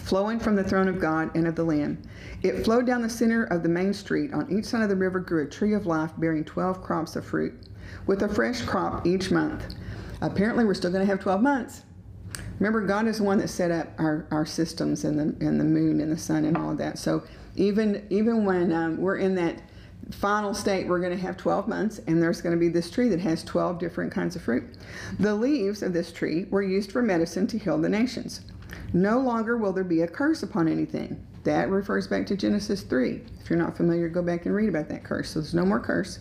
flowing 0.00 0.38
from 0.38 0.54
the 0.54 0.64
throne 0.64 0.88
of 0.88 1.00
God 1.00 1.34
and 1.34 1.46
of 1.46 1.54
the 1.54 1.64
Lamb. 1.64 2.02
It 2.42 2.64
flowed 2.64 2.84
down 2.84 3.00
the 3.00 3.08
center 3.08 3.44
of 3.44 3.62
the 3.62 3.70
main 3.70 3.94
street. 3.94 4.34
On 4.34 4.50
each 4.50 4.66
side 4.66 4.82
of 4.82 4.90
the 4.90 4.96
river 4.96 5.20
grew 5.20 5.44
a 5.44 5.48
tree 5.48 5.72
of 5.72 5.86
life 5.86 6.10
bearing 6.18 6.44
12 6.44 6.82
crops 6.82 7.16
of 7.16 7.24
fruit, 7.24 7.54
with 8.06 8.22
a 8.22 8.28
fresh 8.28 8.60
crop 8.62 9.06
each 9.06 9.30
month. 9.30 9.74
Apparently, 10.20 10.64
we're 10.66 10.74
still 10.74 10.90
going 10.90 11.06
to 11.06 11.10
have 11.10 11.20
12 11.20 11.40
months. 11.40 11.84
Remember, 12.58 12.80
God 12.82 13.06
is 13.06 13.18
the 13.18 13.24
one 13.24 13.38
that 13.38 13.48
set 13.48 13.70
up 13.70 13.88
our, 13.98 14.26
our 14.30 14.46
systems 14.46 15.04
and 15.04 15.18
the, 15.18 15.46
and 15.46 15.58
the 15.58 15.64
moon 15.64 16.00
and 16.00 16.10
the 16.12 16.18
sun 16.18 16.44
and 16.44 16.56
all 16.56 16.70
of 16.70 16.78
that. 16.78 16.98
So 16.98 17.22
even 17.56 18.06
even 18.10 18.44
when 18.44 18.72
um, 18.72 18.96
we're 18.96 19.18
in 19.18 19.34
that 19.36 19.62
final 20.10 20.54
state, 20.54 20.86
we're 20.86 21.00
going 21.00 21.16
to 21.16 21.22
have 21.22 21.36
12 21.36 21.66
months, 21.66 22.00
and 22.06 22.22
there's 22.22 22.40
going 22.40 22.54
to 22.54 22.60
be 22.60 22.68
this 22.68 22.90
tree 22.90 23.08
that 23.08 23.20
has 23.20 23.42
12 23.44 23.78
different 23.78 24.12
kinds 24.12 24.36
of 24.36 24.42
fruit. 24.42 24.64
The 25.18 25.34
leaves 25.34 25.82
of 25.82 25.92
this 25.92 26.12
tree 26.12 26.44
were 26.50 26.62
used 26.62 26.92
for 26.92 27.02
medicine 27.02 27.46
to 27.48 27.58
heal 27.58 27.78
the 27.78 27.88
nations. 27.88 28.42
No 28.92 29.18
longer 29.18 29.56
will 29.56 29.72
there 29.72 29.84
be 29.84 30.02
a 30.02 30.08
curse 30.08 30.42
upon 30.42 30.68
anything. 30.68 31.24
That 31.44 31.70
refers 31.70 32.06
back 32.06 32.26
to 32.26 32.36
Genesis 32.36 32.82
3. 32.82 33.22
If 33.40 33.50
you're 33.50 33.58
not 33.58 33.76
familiar, 33.76 34.08
go 34.08 34.22
back 34.22 34.46
and 34.46 34.54
read 34.54 34.68
about 34.68 34.88
that 34.88 35.04
curse. 35.04 35.30
So 35.30 35.40
there's 35.40 35.54
no 35.54 35.64
more 35.64 35.80
curse. 35.80 36.20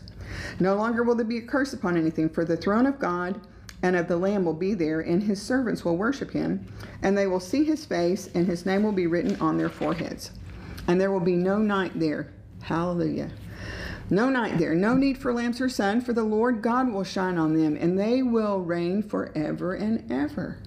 No 0.60 0.76
longer 0.76 1.04
will 1.04 1.16
there 1.16 1.26
be 1.26 1.38
a 1.38 1.42
curse 1.42 1.74
upon 1.74 1.98
anything, 1.98 2.30
for 2.30 2.46
the 2.46 2.58
throne 2.58 2.86
of 2.86 3.00
God 3.00 3.40
and 3.84 3.98
of 3.98 4.08
the 4.08 4.18
Lamb 4.18 4.46
will 4.46 4.54
be 4.54 4.74
there, 4.74 5.02
and 5.02 5.22
his 5.22 5.42
servants 5.42 5.84
will 5.84 5.98
worship 5.98 6.32
him, 6.32 6.66
and 7.02 7.18
they 7.18 7.28
will 7.28 7.42
see 7.42 7.66
his 7.66 7.86
face, 7.86 8.30
and 8.34 8.48
his 8.48 8.66
name 8.66 8.82
will 8.82 8.94
be 8.94 9.08
written 9.08 9.40
on 9.42 9.58
their 9.58 9.70
foreheads. 9.70 10.32
And 10.88 11.00
there 11.00 11.12
will 11.12 11.20
be 11.20 11.36
no 11.36 11.58
night 11.58 11.92
there. 12.00 12.32
Hallelujah. 12.62 13.30
No 14.10 14.30
night 14.30 14.58
there, 14.58 14.74
no 14.74 14.96
need 14.96 15.18
for 15.18 15.34
lamps 15.34 15.60
or 15.60 15.68
sun, 15.68 16.00
for 16.00 16.14
the 16.14 16.24
Lord 16.24 16.62
God 16.62 16.92
will 16.92 17.04
shine 17.04 17.38
on 17.38 17.56
them, 17.56 17.76
and 17.76 18.00
they 18.00 18.24
will 18.24 18.60
reign 18.60 19.04
forever 19.04 19.74
and 19.74 20.10
ever. 20.10 20.60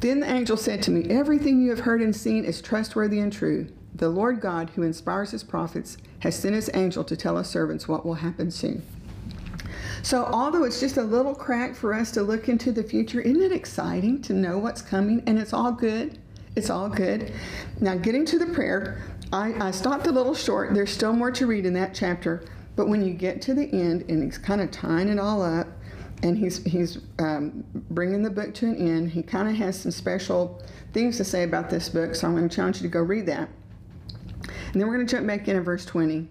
Then 0.00 0.20
the 0.20 0.30
angel 0.30 0.56
said 0.56 0.82
to 0.84 0.90
me, 0.90 1.10
Everything 1.10 1.60
you 1.60 1.70
have 1.70 1.80
heard 1.80 2.00
and 2.00 2.16
seen 2.16 2.44
is 2.44 2.62
trustworthy 2.62 3.18
and 3.18 3.32
true. 3.32 3.68
The 3.94 4.08
Lord 4.08 4.40
God, 4.40 4.70
who 4.70 4.82
inspires 4.82 5.32
his 5.32 5.42
prophets, 5.42 5.98
has 6.20 6.38
sent 6.38 6.54
his 6.54 6.70
angel 6.72 7.04
to 7.04 7.16
tell 7.16 7.36
his 7.36 7.48
servants 7.48 7.88
what 7.88 8.06
will 8.06 8.14
happen 8.14 8.50
soon. 8.50 8.82
So, 10.02 10.24
although 10.24 10.64
it's 10.64 10.80
just 10.80 10.96
a 10.96 11.02
little 11.02 11.34
crack 11.34 11.74
for 11.74 11.94
us 11.94 12.10
to 12.12 12.22
look 12.22 12.48
into 12.48 12.72
the 12.72 12.82
future, 12.82 13.20
isn't 13.20 13.42
it 13.42 13.52
exciting 13.52 14.22
to 14.22 14.32
know 14.32 14.58
what's 14.58 14.82
coming? 14.82 15.22
And 15.26 15.38
it's 15.38 15.52
all 15.52 15.72
good. 15.72 16.18
It's 16.56 16.70
all 16.70 16.88
good. 16.88 17.32
Now, 17.80 17.96
getting 17.96 18.24
to 18.26 18.38
the 18.38 18.46
prayer, 18.46 19.02
I, 19.32 19.68
I 19.68 19.70
stopped 19.70 20.06
a 20.06 20.12
little 20.12 20.34
short. 20.34 20.74
There's 20.74 20.90
still 20.90 21.12
more 21.12 21.30
to 21.32 21.46
read 21.46 21.66
in 21.66 21.74
that 21.74 21.94
chapter. 21.94 22.44
But 22.76 22.88
when 22.88 23.04
you 23.04 23.12
get 23.12 23.42
to 23.42 23.54
the 23.54 23.68
end 23.72 24.04
and 24.08 24.22
he's 24.22 24.38
kind 24.38 24.60
of 24.60 24.70
tying 24.70 25.08
it 25.08 25.18
all 25.18 25.42
up, 25.42 25.66
and 26.22 26.36
he's 26.36 26.64
he's 26.64 26.98
um, 27.18 27.64
bringing 27.90 28.22
the 28.22 28.30
book 28.30 28.54
to 28.54 28.66
an 28.66 28.76
end. 28.76 29.10
He 29.10 29.22
kind 29.22 29.48
of 29.48 29.54
has 29.56 29.80
some 29.80 29.92
special 29.92 30.62
things 30.92 31.16
to 31.18 31.24
say 31.24 31.44
about 31.44 31.70
this 31.70 31.88
book, 31.88 32.14
so 32.14 32.26
I'm 32.26 32.36
going 32.36 32.48
to 32.48 32.54
challenge 32.54 32.76
you 32.78 32.82
to 32.82 32.88
go 32.88 33.00
read 33.00 33.26
that. 33.26 33.48
And 34.72 34.80
then 34.80 34.88
we're 34.88 34.94
going 34.94 35.06
to 35.06 35.16
jump 35.16 35.26
back 35.26 35.48
in 35.48 35.56
at 35.56 35.62
verse 35.62 35.84
20. 35.84 36.28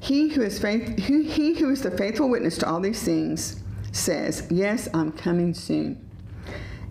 He 0.00 0.28
who 0.28 0.42
is 0.42 0.58
faith, 0.58 0.98
he 0.98 1.54
who 1.54 1.70
is 1.70 1.82
the 1.82 1.90
faithful 1.90 2.28
witness 2.28 2.58
to 2.58 2.68
all 2.68 2.80
these 2.80 3.02
things 3.02 3.62
says, 3.92 4.46
"Yes, 4.50 4.88
I'm 4.94 5.12
coming 5.12 5.54
soon." 5.54 5.98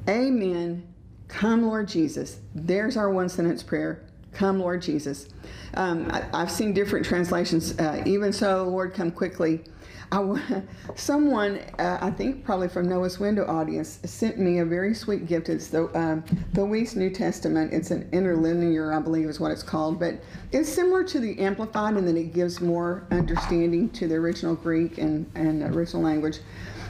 Amen. 0.08 0.84
Come, 1.28 1.64
Lord 1.64 1.88
Jesus. 1.88 2.40
There's 2.56 2.98
our 2.98 3.10
one 3.10 3.30
sentence 3.30 3.62
prayer. 3.62 4.04
Come, 4.32 4.60
Lord 4.60 4.82
Jesus. 4.82 5.28
Um, 5.74 6.10
I, 6.12 6.40
have 6.40 6.52
seen 6.52 6.74
different 6.74 7.06
translations. 7.06 7.78
Uh, 7.80 8.04
even 8.06 8.32
so, 8.32 8.64
Lord, 8.66 8.94
come 8.94 9.12
quickly. 9.12 9.64
I, 10.12 10.64
someone, 10.96 11.60
uh, 11.80 11.98
I 12.02 12.12
think 12.12 12.46
probably 12.46 12.70
from 12.70 12.88
Noah's 12.88 13.20
Window 13.20 13.46
audience, 13.46 14.00
sent 14.06 14.40
me 14.40 14.60
a 14.60 14.66
very 14.66 14.94
sweet 14.94 15.28
gift. 15.28 15.50
It's 15.50 15.68
the 15.68 15.86
um, 15.98 16.24
the 16.54 16.66
Weiss 16.66 16.96
New 16.96 17.10
Testament. 17.10 17.74
It's 17.74 17.92
an 17.92 18.08
interlinear, 18.12 18.94
I 18.94 19.00
believe, 19.00 19.28
is 19.28 19.40
what 19.40 19.52
it's 19.52 19.64
called, 19.64 20.00
but 20.00 20.22
it's 20.52 20.70
similar 20.70 21.04
to 21.04 21.20
the 21.20 21.40
Amplified 21.40 21.96
and 21.96 22.08
then 22.08 22.18
it 22.18 22.34
gives 22.34 22.62
more 22.62 23.06
understanding 23.12 23.90
to 23.92 24.08
the 24.08 24.16
original 24.16 24.56
Greek 24.56 24.98
and 24.98 25.30
and 25.36 25.64
original 25.64 26.04
language. 26.04 26.40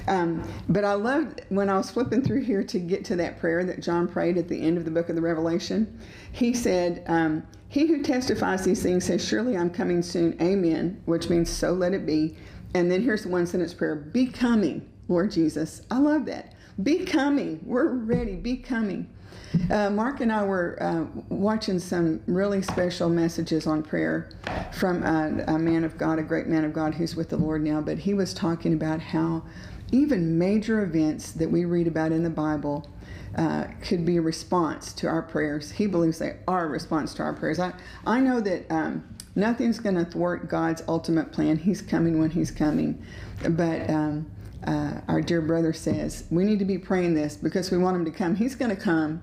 Um, 0.08 0.48
but 0.70 0.86
I 0.86 0.94
loved 0.94 1.42
when 1.50 1.70
I 1.70 1.78
was 1.78 1.92
flipping 1.92 2.22
through 2.22 2.42
here 2.44 2.64
to 2.64 2.80
get 2.80 3.04
to 3.06 3.16
that 3.18 3.40
prayer 3.40 3.66
that 3.66 3.82
John 3.82 4.08
prayed 4.08 4.38
at 4.38 4.48
the 4.48 4.60
end 4.62 4.78
of 4.78 4.86
the 4.86 4.92
book 4.92 5.10
of 5.10 5.16
the 5.16 5.22
Revelation. 5.22 6.00
He 6.32 6.54
said, 6.54 7.04
um, 7.08 7.46
He 7.68 7.88
who 7.88 8.02
testifies 8.02 8.64
these 8.64 8.82
things 8.82 9.06
says, 9.06 9.26
Surely 9.26 9.58
I'm 9.58 9.70
coming 9.70 10.02
soon. 10.02 10.38
Amen, 10.42 11.02
which 11.06 11.30
means 11.30 11.50
so 11.50 11.74
let 11.74 11.94
it 11.94 12.06
be. 12.06 12.38
And 12.74 12.92
then 12.92 13.02
here's 13.02 13.24
the 13.24 13.30
one 13.30 13.46
sentence 13.46 13.74
prayer 13.74 13.96
Be 13.96 14.28
coming, 14.28 14.90
Lord 15.08 15.32
Jesus. 15.32 15.82
I 15.90 16.00
love 16.00 16.26
that. 16.26 16.54
Be 16.82 17.06
coming. 17.06 17.60
We're 17.64 17.90
ready. 17.90 18.36
Be 18.36 18.58
coming. 18.58 19.10
Uh, 19.72 19.90
Mark 19.90 20.20
and 20.20 20.32
I 20.32 20.44
were 20.44 20.78
uh, 20.82 21.06
watching 21.30 21.80
some 21.80 22.22
really 22.28 22.62
special 22.62 23.10
messages 23.10 23.66
on 23.66 23.82
prayer 23.82 24.30
from 24.74 25.04
a, 25.04 25.44
a 25.48 25.58
man 25.58 25.84
of 25.84 25.98
God, 25.98 26.20
a 26.20 26.24
great 26.24 26.48
man 26.48 26.66
of 26.66 26.74
God 26.74 26.94
who's 26.94 27.16
with 27.16 27.30
the 27.30 27.38
Lord 27.38 27.64
now. 27.64 27.82
But 27.82 27.98
he 27.98 28.14
was 28.14 28.34
talking 28.34 28.74
about 28.74 29.00
how 29.00 29.44
even 29.92 30.38
major 30.38 30.84
events 30.84 31.32
that 31.32 31.50
we 31.50 31.66
read 31.66 31.88
about 31.88 32.12
in 32.12 32.24
the 32.24 32.30
Bible 32.30 32.90
uh, 33.36 33.66
could 33.82 34.06
be 34.06 34.18
a 34.18 34.22
response 34.22 34.94
to 34.94 35.08
our 35.08 35.22
prayers. 35.22 35.72
He 35.72 35.88
believes 35.88 36.20
they 36.20 36.38
are 36.48 36.66
a 36.66 36.70
response 36.70 37.14
to 37.16 37.24
our 37.24 37.34
prayers. 37.34 37.60
I, 37.60 37.74
I 38.06 38.20
know 38.20 38.42
that 38.42 38.70
um, 38.70 39.17
nothing's 39.38 39.80
going 39.80 39.96
to 39.96 40.06
thwart 40.06 40.50
God's 40.50 40.84
ultimate 40.88 41.32
plan. 41.32 41.58
He's 41.58 41.82
coming 41.82 42.20
when 42.20 42.32
He's 42.32 42.52
coming. 42.52 43.02
But 43.50 43.90
um, 43.90 44.30
uh, 44.66 45.02
our 45.08 45.22
dear 45.22 45.42
brother 45.42 45.72
says 45.72 46.26
we 46.30 46.44
need 46.44 46.60
to 46.60 46.66
be 46.66 46.78
praying 46.78 47.14
this 47.14 47.38
because 47.38 47.72
we 47.72 47.78
want 47.78 47.96
Him 47.96 48.06
to 48.06 48.12
come. 48.12 48.36
He's 48.36 48.56
going 48.56 48.76
to 48.76 48.82
come 48.82 49.22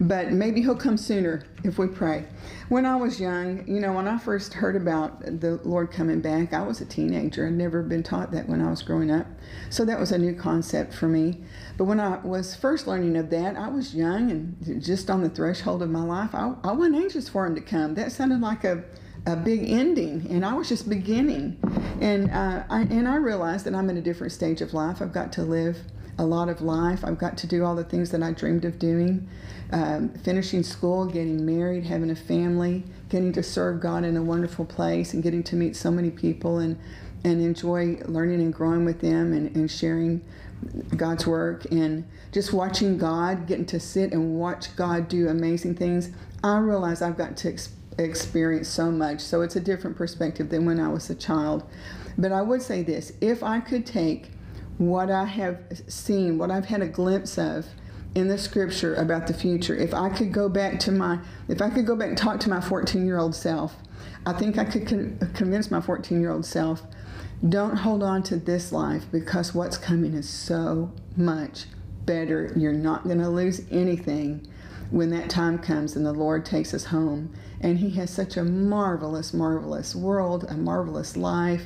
but 0.00 0.32
maybe 0.32 0.62
he'll 0.62 0.76
come 0.76 0.96
sooner 0.96 1.44
if 1.64 1.78
we 1.78 1.86
pray. 1.86 2.24
When 2.68 2.86
I 2.86 2.96
was 2.96 3.20
young, 3.20 3.66
you 3.66 3.80
know, 3.80 3.92
when 3.92 4.08
I 4.08 4.18
first 4.18 4.54
heard 4.54 4.74
about 4.76 5.20
the 5.40 5.60
Lord 5.64 5.92
coming 5.92 6.20
back, 6.20 6.52
I 6.52 6.62
was 6.62 6.80
a 6.80 6.84
teenager. 6.84 7.46
I'd 7.46 7.52
never 7.52 7.82
been 7.82 8.02
taught 8.02 8.32
that 8.32 8.48
when 8.48 8.60
I 8.60 8.70
was 8.70 8.82
growing 8.82 9.10
up. 9.10 9.26
So 9.70 9.84
that 9.84 10.00
was 10.00 10.12
a 10.12 10.18
new 10.18 10.34
concept 10.34 10.94
for 10.94 11.08
me. 11.08 11.42
But 11.76 11.84
when 11.84 12.00
I 12.00 12.18
was 12.18 12.54
first 12.54 12.86
learning 12.86 13.16
of 13.16 13.30
that, 13.30 13.56
I 13.56 13.68
was 13.68 13.94
young 13.94 14.30
and 14.30 14.82
just 14.82 15.10
on 15.10 15.22
the 15.22 15.30
threshold 15.30 15.82
of 15.82 15.90
my 15.90 16.02
life. 16.02 16.34
I, 16.34 16.54
I 16.64 16.72
wasn't 16.72 16.96
anxious 16.96 17.28
for 17.28 17.46
him 17.46 17.54
to 17.54 17.60
come. 17.60 17.94
That 17.94 18.12
sounded 18.12 18.40
like 18.40 18.64
a 18.64 18.84
a 19.26 19.36
big 19.36 19.70
ending, 19.70 20.26
and 20.30 20.44
I 20.44 20.54
was 20.54 20.68
just 20.68 20.88
beginning. 20.88 21.58
And 22.00 22.30
uh, 22.30 22.64
I 22.68 22.82
and 22.82 23.06
I 23.06 23.16
realized 23.16 23.66
that 23.66 23.74
I'm 23.74 23.88
in 23.90 23.96
a 23.96 24.02
different 24.02 24.32
stage 24.32 24.60
of 24.60 24.74
life. 24.74 25.00
I've 25.00 25.12
got 25.12 25.32
to 25.34 25.42
live 25.42 25.78
a 26.18 26.24
lot 26.24 26.48
of 26.48 26.60
life. 26.60 27.04
I've 27.04 27.18
got 27.18 27.36
to 27.38 27.46
do 27.46 27.64
all 27.64 27.74
the 27.74 27.84
things 27.84 28.10
that 28.10 28.22
I 28.22 28.32
dreamed 28.32 28.64
of 28.64 28.78
doing 28.78 29.28
um, 29.72 30.10
finishing 30.10 30.62
school, 30.62 31.06
getting 31.06 31.44
married, 31.44 31.84
having 31.84 32.10
a 32.10 32.16
family, 32.16 32.84
getting 33.08 33.32
to 33.32 33.42
serve 33.42 33.80
God 33.80 34.04
in 34.04 34.16
a 34.16 34.22
wonderful 34.22 34.64
place, 34.64 35.14
and 35.14 35.22
getting 35.22 35.42
to 35.44 35.56
meet 35.56 35.74
so 35.74 35.90
many 35.90 36.10
people 36.10 36.58
and, 36.58 36.78
and 37.24 37.40
enjoy 37.40 37.98
learning 38.04 38.40
and 38.40 38.52
growing 38.52 38.84
with 38.84 39.00
them 39.00 39.32
and, 39.32 39.54
and 39.56 39.70
sharing 39.70 40.22
God's 40.96 41.26
work 41.26 41.64
and 41.72 42.04
just 42.30 42.52
watching 42.52 42.98
God, 42.98 43.46
getting 43.46 43.66
to 43.66 43.80
sit 43.80 44.12
and 44.12 44.36
watch 44.38 44.76
God 44.76 45.08
do 45.08 45.28
amazing 45.28 45.74
things. 45.74 46.10
I 46.44 46.58
realize 46.58 47.02
I've 47.02 47.16
got 47.16 47.36
to 47.38 47.52
ex- 47.52 47.70
experience 47.98 48.68
so 48.68 48.90
much. 48.90 49.20
So 49.20 49.42
it's 49.42 49.56
a 49.56 49.60
different 49.60 49.96
perspective 49.96 50.50
than 50.50 50.66
when 50.66 50.80
I 50.80 50.88
was 50.88 51.10
a 51.10 51.14
child. 51.14 51.68
But 52.18 52.32
I 52.32 52.42
would 52.42 52.62
say 52.62 52.82
this 52.82 53.12
if 53.20 53.42
I 53.42 53.60
could 53.60 53.86
take 53.86 54.30
what 54.78 55.10
I 55.10 55.24
have 55.24 55.58
seen, 55.88 56.38
what 56.38 56.50
I've 56.50 56.66
had 56.66 56.82
a 56.82 56.88
glimpse 56.88 57.38
of 57.38 57.66
in 58.14 58.28
the 58.28 58.36
scripture 58.36 58.94
about 58.94 59.26
the 59.26 59.34
future, 59.34 59.74
if 59.74 59.94
I 59.94 60.10
could 60.10 60.32
go 60.32 60.48
back 60.48 60.78
to 60.80 60.92
my, 60.92 61.18
if 61.48 61.62
I 61.62 61.70
could 61.70 61.86
go 61.86 61.96
back 61.96 62.08
and 62.08 62.18
talk 62.18 62.40
to 62.40 62.50
my 62.50 62.60
14 62.60 63.06
year 63.06 63.18
old 63.18 63.34
self, 63.34 63.76
I 64.26 64.32
think 64.32 64.58
I 64.58 64.64
could 64.64 64.86
con- 64.86 65.18
convince 65.34 65.70
my 65.70 65.80
14 65.80 66.20
year 66.20 66.30
old 66.30 66.44
self 66.44 66.82
don't 67.48 67.76
hold 67.78 68.02
on 68.02 68.22
to 68.22 68.36
this 68.36 68.70
life 68.70 69.04
because 69.10 69.54
what's 69.54 69.76
coming 69.76 70.14
is 70.14 70.28
so 70.28 70.92
much 71.16 71.64
better. 72.06 72.52
You're 72.56 72.72
not 72.72 73.04
going 73.04 73.18
to 73.18 73.28
lose 73.28 73.62
anything 73.70 74.46
when 74.92 75.10
that 75.10 75.30
time 75.30 75.58
comes 75.58 75.96
and 75.96 76.04
the 76.04 76.12
Lord 76.12 76.44
takes 76.44 76.74
us 76.74 76.84
home. 76.84 77.34
And 77.60 77.78
He 77.78 77.90
has 77.90 78.10
such 78.10 78.36
a 78.36 78.44
marvelous, 78.44 79.32
marvelous 79.32 79.94
world, 79.94 80.44
a 80.48 80.54
marvelous 80.54 81.16
life. 81.16 81.64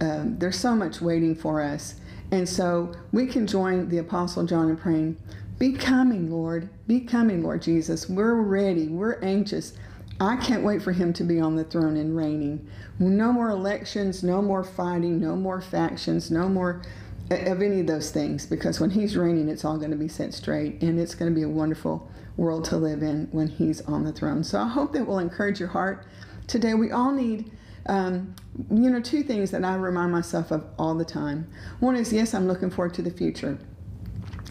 Um, 0.00 0.38
there's 0.38 0.58
so 0.58 0.74
much 0.74 1.00
waiting 1.00 1.34
for 1.34 1.60
us. 1.60 1.96
And 2.30 2.48
so 2.48 2.92
we 3.12 3.26
can 3.26 3.46
join 3.46 3.88
the 3.88 3.98
Apostle 3.98 4.46
John 4.46 4.70
in 4.70 4.76
praying, 4.76 5.16
Be 5.58 5.72
coming, 5.72 6.30
Lord. 6.30 6.70
Be 6.86 7.00
coming, 7.00 7.42
Lord 7.42 7.60
Jesus. 7.60 8.08
We're 8.08 8.34
ready. 8.34 8.86
We're 8.86 9.18
anxious. 9.20 9.74
I 10.20 10.36
can't 10.36 10.62
wait 10.62 10.82
for 10.82 10.92
him 10.92 11.12
to 11.14 11.24
be 11.24 11.40
on 11.40 11.56
the 11.56 11.64
throne 11.64 11.96
and 11.96 12.14
reigning. 12.14 12.68
No 12.98 13.32
more 13.32 13.48
elections, 13.48 14.22
no 14.22 14.42
more 14.42 14.62
fighting, 14.62 15.18
no 15.18 15.34
more 15.34 15.62
factions, 15.62 16.30
no 16.30 16.48
more 16.48 16.82
of 17.30 17.62
any 17.62 17.80
of 17.80 17.86
those 17.86 18.10
things 18.10 18.44
because 18.44 18.80
when 18.80 18.90
he's 18.90 19.16
reigning, 19.16 19.48
it's 19.48 19.64
all 19.64 19.78
going 19.78 19.92
to 19.92 19.96
be 19.96 20.08
set 20.08 20.34
straight 20.34 20.82
and 20.82 20.98
it's 20.98 21.14
going 21.14 21.30
to 21.30 21.34
be 21.34 21.44
a 21.44 21.48
wonderful 21.48 22.10
world 22.36 22.64
to 22.64 22.76
live 22.76 23.02
in 23.02 23.28
when 23.30 23.46
he's 23.46 23.80
on 23.82 24.04
the 24.04 24.12
throne. 24.12 24.42
So 24.42 24.60
I 24.60 24.66
hope 24.66 24.92
that 24.92 25.06
will 25.06 25.18
encourage 25.18 25.60
your 25.60 25.68
heart. 25.68 26.06
Today, 26.48 26.74
we 26.74 26.90
all 26.90 27.12
need 27.12 27.52
um, 27.86 28.34
you 28.70 28.90
know, 28.90 29.00
two 29.00 29.22
things 29.22 29.50
that 29.52 29.64
I 29.64 29.74
remind 29.74 30.12
myself 30.12 30.50
of 30.50 30.64
all 30.78 30.94
the 30.94 31.04
time. 31.04 31.50
One 31.80 31.96
is, 31.96 32.12
yes, 32.12 32.34
I'm 32.34 32.46
looking 32.46 32.70
forward 32.70 32.94
to 32.94 33.02
the 33.02 33.10
future. 33.10 33.58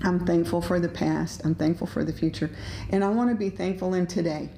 I'm 0.03 0.25
thankful 0.25 0.61
for 0.61 0.79
the 0.79 0.89
past. 0.89 1.45
I'm 1.45 1.55
thankful 1.55 1.87
for 1.87 2.03
the 2.03 2.13
future. 2.13 2.49
And 2.89 3.03
I 3.03 3.09
want 3.09 3.29
to 3.29 3.35
be 3.35 3.49
thankful 3.49 3.93
in 3.93 4.07
today. 4.07 4.49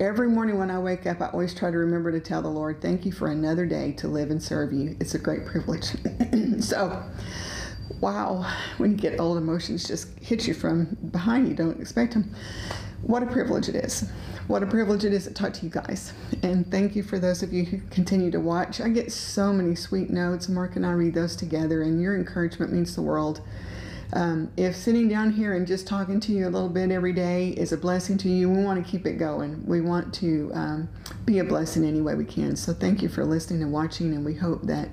Every 0.00 0.30
morning 0.30 0.58
when 0.58 0.70
I 0.70 0.78
wake 0.78 1.06
up, 1.06 1.20
I 1.20 1.26
always 1.26 1.52
try 1.52 1.70
to 1.70 1.76
remember 1.76 2.10
to 2.10 2.20
tell 2.20 2.40
the 2.40 2.48
Lord, 2.48 2.80
thank 2.80 3.04
you 3.04 3.12
for 3.12 3.28
another 3.28 3.66
day 3.66 3.92
to 3.98 4.08
live 4.08 4.30
and 4.30 4.42
serve 4.42 4.72
you. 4.72 4.96
It's 4.98 5.14
a 5.14 5.18
great 5.18 5.44
privilege. 5.52 5.90
so, 6.58 7.02
wow, 8.00 8.50
when 8.78 8.92
you 8.92 8.96
get 8.96 9.20
old, 9.20 9.36
emotions 9.36 9.86
just 9.86 10.18
hit 10.18 10.48
you 10.48 10.54
from 10.54 10.96
behind. 11.10 11.48
You 11.48 11.54
don't 11.54 11.78
expect 11.78 12.14
them. 12.14 12.34
What 13.02 13.22
a 13.22 13.26
privilege 13.26 13.68
it 13.68 13.74
is. 13.74 14.08
What 14.46 14.62
a 14.62 14.66
privilege 14.66 15.04
it 15.04 15.12
is 15.12 15.24
to 15.24 15.34
talk 15.34 15.52
to 15.52 15.66
you 15.66 15.70
guys. 15.70 16.14
And 16.42 16.70
thank 16.70 16.96
you 16.96 17.02
for 17.02 17.18
those 17.18 17.42
of 17.42 17.52
you 17.52 17.64
who 17.64 17.82
continue 17.90 18.30
to 18.30 18.40
watch. 18.40 18.80
I 18.80 18.88
get 18.88 19.12
so 19.12 19.52
many 19.52 19.74
sweet 19.74 20.08
notes. 20.08 20.48
Mark 20.48 20.76
and 20.76 20.86
I 20.86 20.92
read 20.92 21.12
those 21.12 21.36
together, 21.36 21.82
and 21.82 22.00
your 22.00 22.16
encouragement 22.16 22.72
means 22.72 22.94
the 22.94 23.02
world. 23.02 23.42
Um, 24.12 24.50
if 24.56 24.74
sitting 24.74 25.08
down 25.08 25.30
here 25.30 25.54
and 25.54 25.66
just 25.66 25.86
talking 25.86 26.18
to 26.20 26.32
you 26.32 26.48
a 26.48 26.50
little 26.50 26.68
bit 26.68 26.90
every 26.90 27.12
day 27.12 27.50
is 27.50 27.72
a 27.72 27.76
blessing 27.76 28.18
to 28.18 28.28
you, 28.28 28.50
we 28.50 28.64
want 28.64 28.84
to 28.84 28.90
keep 28.90 29.06
it 29.06 29.14
going. 29.14 29.64
We 29.66 29.80
want 29.80 30.12
to 30.14 30.50
um, 30.52 30.88
be 31.24 31.38
a 31.38 31.44
blessing 31.44 31.84
any 31.84 32.00
way 32.00 32.14
we 32.14 32.24
can. 32.24 32.56
So 32.56 32.72
thank 32.72 33.02
you 33.02 33.08
for 33.08 33.24
listening 33.24 33.62
and 33.62 33.72
watching, 33.72 34.12
and 34.12 34.24
we 34.24 34.34
hope 34.34 34.62
that 34.62 34.88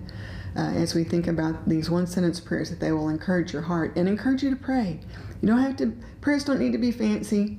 uh, 0.56 0.72
as 0.76 0.94
we 0.94 1.04
think 1.04 1.28
about 1.28 1.68
these 1.68 1.90
one 1.90 2.06
sentence 2.06 2.40
prayers, 2.40 2.70
that 2.70 2.80
they 2.80 2.92
will 2.92 3.10
encourage 3.10 3.54
your 3.54 3.64
heart 3.64 3.96
and 3.96 4.08
encourage 4.08 4.44
you 4.44 4.50
to 4.50 4.56
pray. 4.56 5.00
You 5.42 5.48
don't 5.48 5.60
have 5.60 5.78
to, 5.78 5.96
prayers 6.22 6.44
don't 6.44 6.60
need 6.60 6.72
to 6.72 6.78
be 6.78 6.92
fancy. 6.92 7.58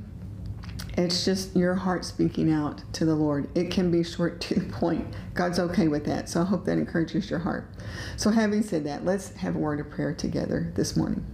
It's 0.96 1.24
just 1.24 1.54
your 1.54 1.76
heart 1.76 2.04
speaking 2.04 2.52
out 2.52 2.82
to 2.94 3.04
the 3.04 3.14
Lord. 3.14 3.48
It 3.56 3.70
can 3.70 3.90
be 3.92 4.02
short 4.02 4.40
to 4.42 4.58
the 4.58 4.72
point. 4.72 5.06
God's 5.32 5.60
okay 5.60 5.86
with 5.86 6.04
that. 6.06 6.28
So 6.28 6.40
I 6.40 6.44
hope 6.44 6.64
that 6.64 6.76
encourages 6.76 7.30
your 7.30 7.38
heart. 7.38 7.70
So, 8.16 8.30
having 8.30 8.62
said 8.62 8.82
that, 8.84 9.04
let's 9.04 9.30
have 9.36 9.54
a 9.54 9.58
word 9.60 9.78
of 9.78 9.90
prayer 9.90 10.12
together 10.12 10.72
this 10.74 10.96
morning. 10.96 11.24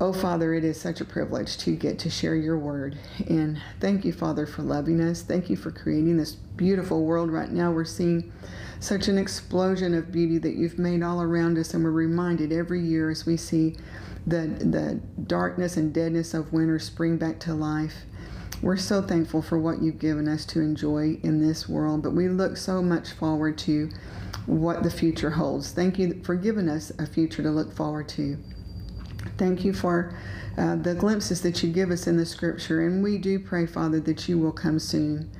Oh, 0.00 0.12
Father, 0.12 0.54
it 0.54 0.62
is 0.62 0.80
such 0.80 1.00
a 1.00 1.04
privilege 1.04 1.56
to 1.58 1.74
get 1.74 1.98
to 2.00 2.10
share 2.10 2.36
your 2.36 2.56
word. 2.56 2.96
And 3.26 3.60
thank 3.80 4.04
you, 4.04 4.12
Father, 4.12 4.46
for 4.46 4.62
loving 4.62 5.00
us. 5.00 5.22
Thank 5.22 5.50
you 5.50 5.56
for 5.56 5.72
creating 5.72 6.18
this 6.18 6.36
beautiful 6.36 7.04
world 7.04 7.32
right 7.32 7.50
now. 7.50 7.72
We're 7.72 7.84
seeing 7.84 8.32
such 8.78 9.08
an 9.08 9.18
explosion 9.18 9.94
of 9.94 10.12
beauty 10.12 10.38
that 10.38 10.54
you've 10.54 10.78
made 10.78 11.02
all 11.02 11.20
around 11.20 11.58
us, 11.58 11.74
and 11.74 11.82
we're 11.82 11.90
reminded 11.90 12.52
every 12.52 12.80
year 12.80 13.10
as 13.10 13.26
we 13.26 13.36
see 13.36 13.74
the, 14.24 14.46
the 14.46 15.00
darkness 15.26 15.76
and 15.76 15.92
deadness 15.92 16.32
of 16.32 16.52
winter 16.52 16.78
spring 16.78 17.16
back 17.16 17.40
to 17.40 17.54
life. 17.54 18.04
We're 18.62 18.76
so 18.76 19.02
thankful 19.02 19.42
for 19.42 19.58
what 19.58 19.82
you've 19.82 19.98
given 19.98 20.28
us 20.28 20.46
to 20.46 20.60
enjoy 20.60 21.18
in 21.24 21.40
this 21.40 21.68
world, 21.68 22.04
but 22.04 22.12
we 22.12 22.28
look 22.28 22.56
so 22.56 22.82
much 22.82 23.14
forward 23.14 23.58
to 23.58 23.90
what 24.46 24.84
the 24.84 24.90
future 24.92 25.30
holds. 25.30 25.72
Thank 25.72 25.98
you 25.98 26.22
for 26.22 26.36
giving 26.36 26.68
us 26.68 26.92
a 27.00 27.06
future 27.06 27.42
to 27.42 27.50
look 27.50 27.74
forward 27.74 28.08
to. 28.10 28.38
Thank 29.36 29.64
you 29.64 29.72
for 29.72 30.14
uh, 30.56 30.76
the 30.76 30.94
glimpses 30.94 31.40
that 31.42 31.62
you 31.62 31.72
give 31.72 31.90
us 31.90 32.06
in 32.06 32.16
the 32.16 32.26
scripture, 32.26 32.86
and 32.86 33.02
we 33.02 33.18
do 33.18 33.38
pray, 33.38 33.66
Father, 33.66 34.00
that 34.00 34.28
you 34.28 34.38
will 34.38 34.52
come 34.52 34.78
soon. 34.78 35.30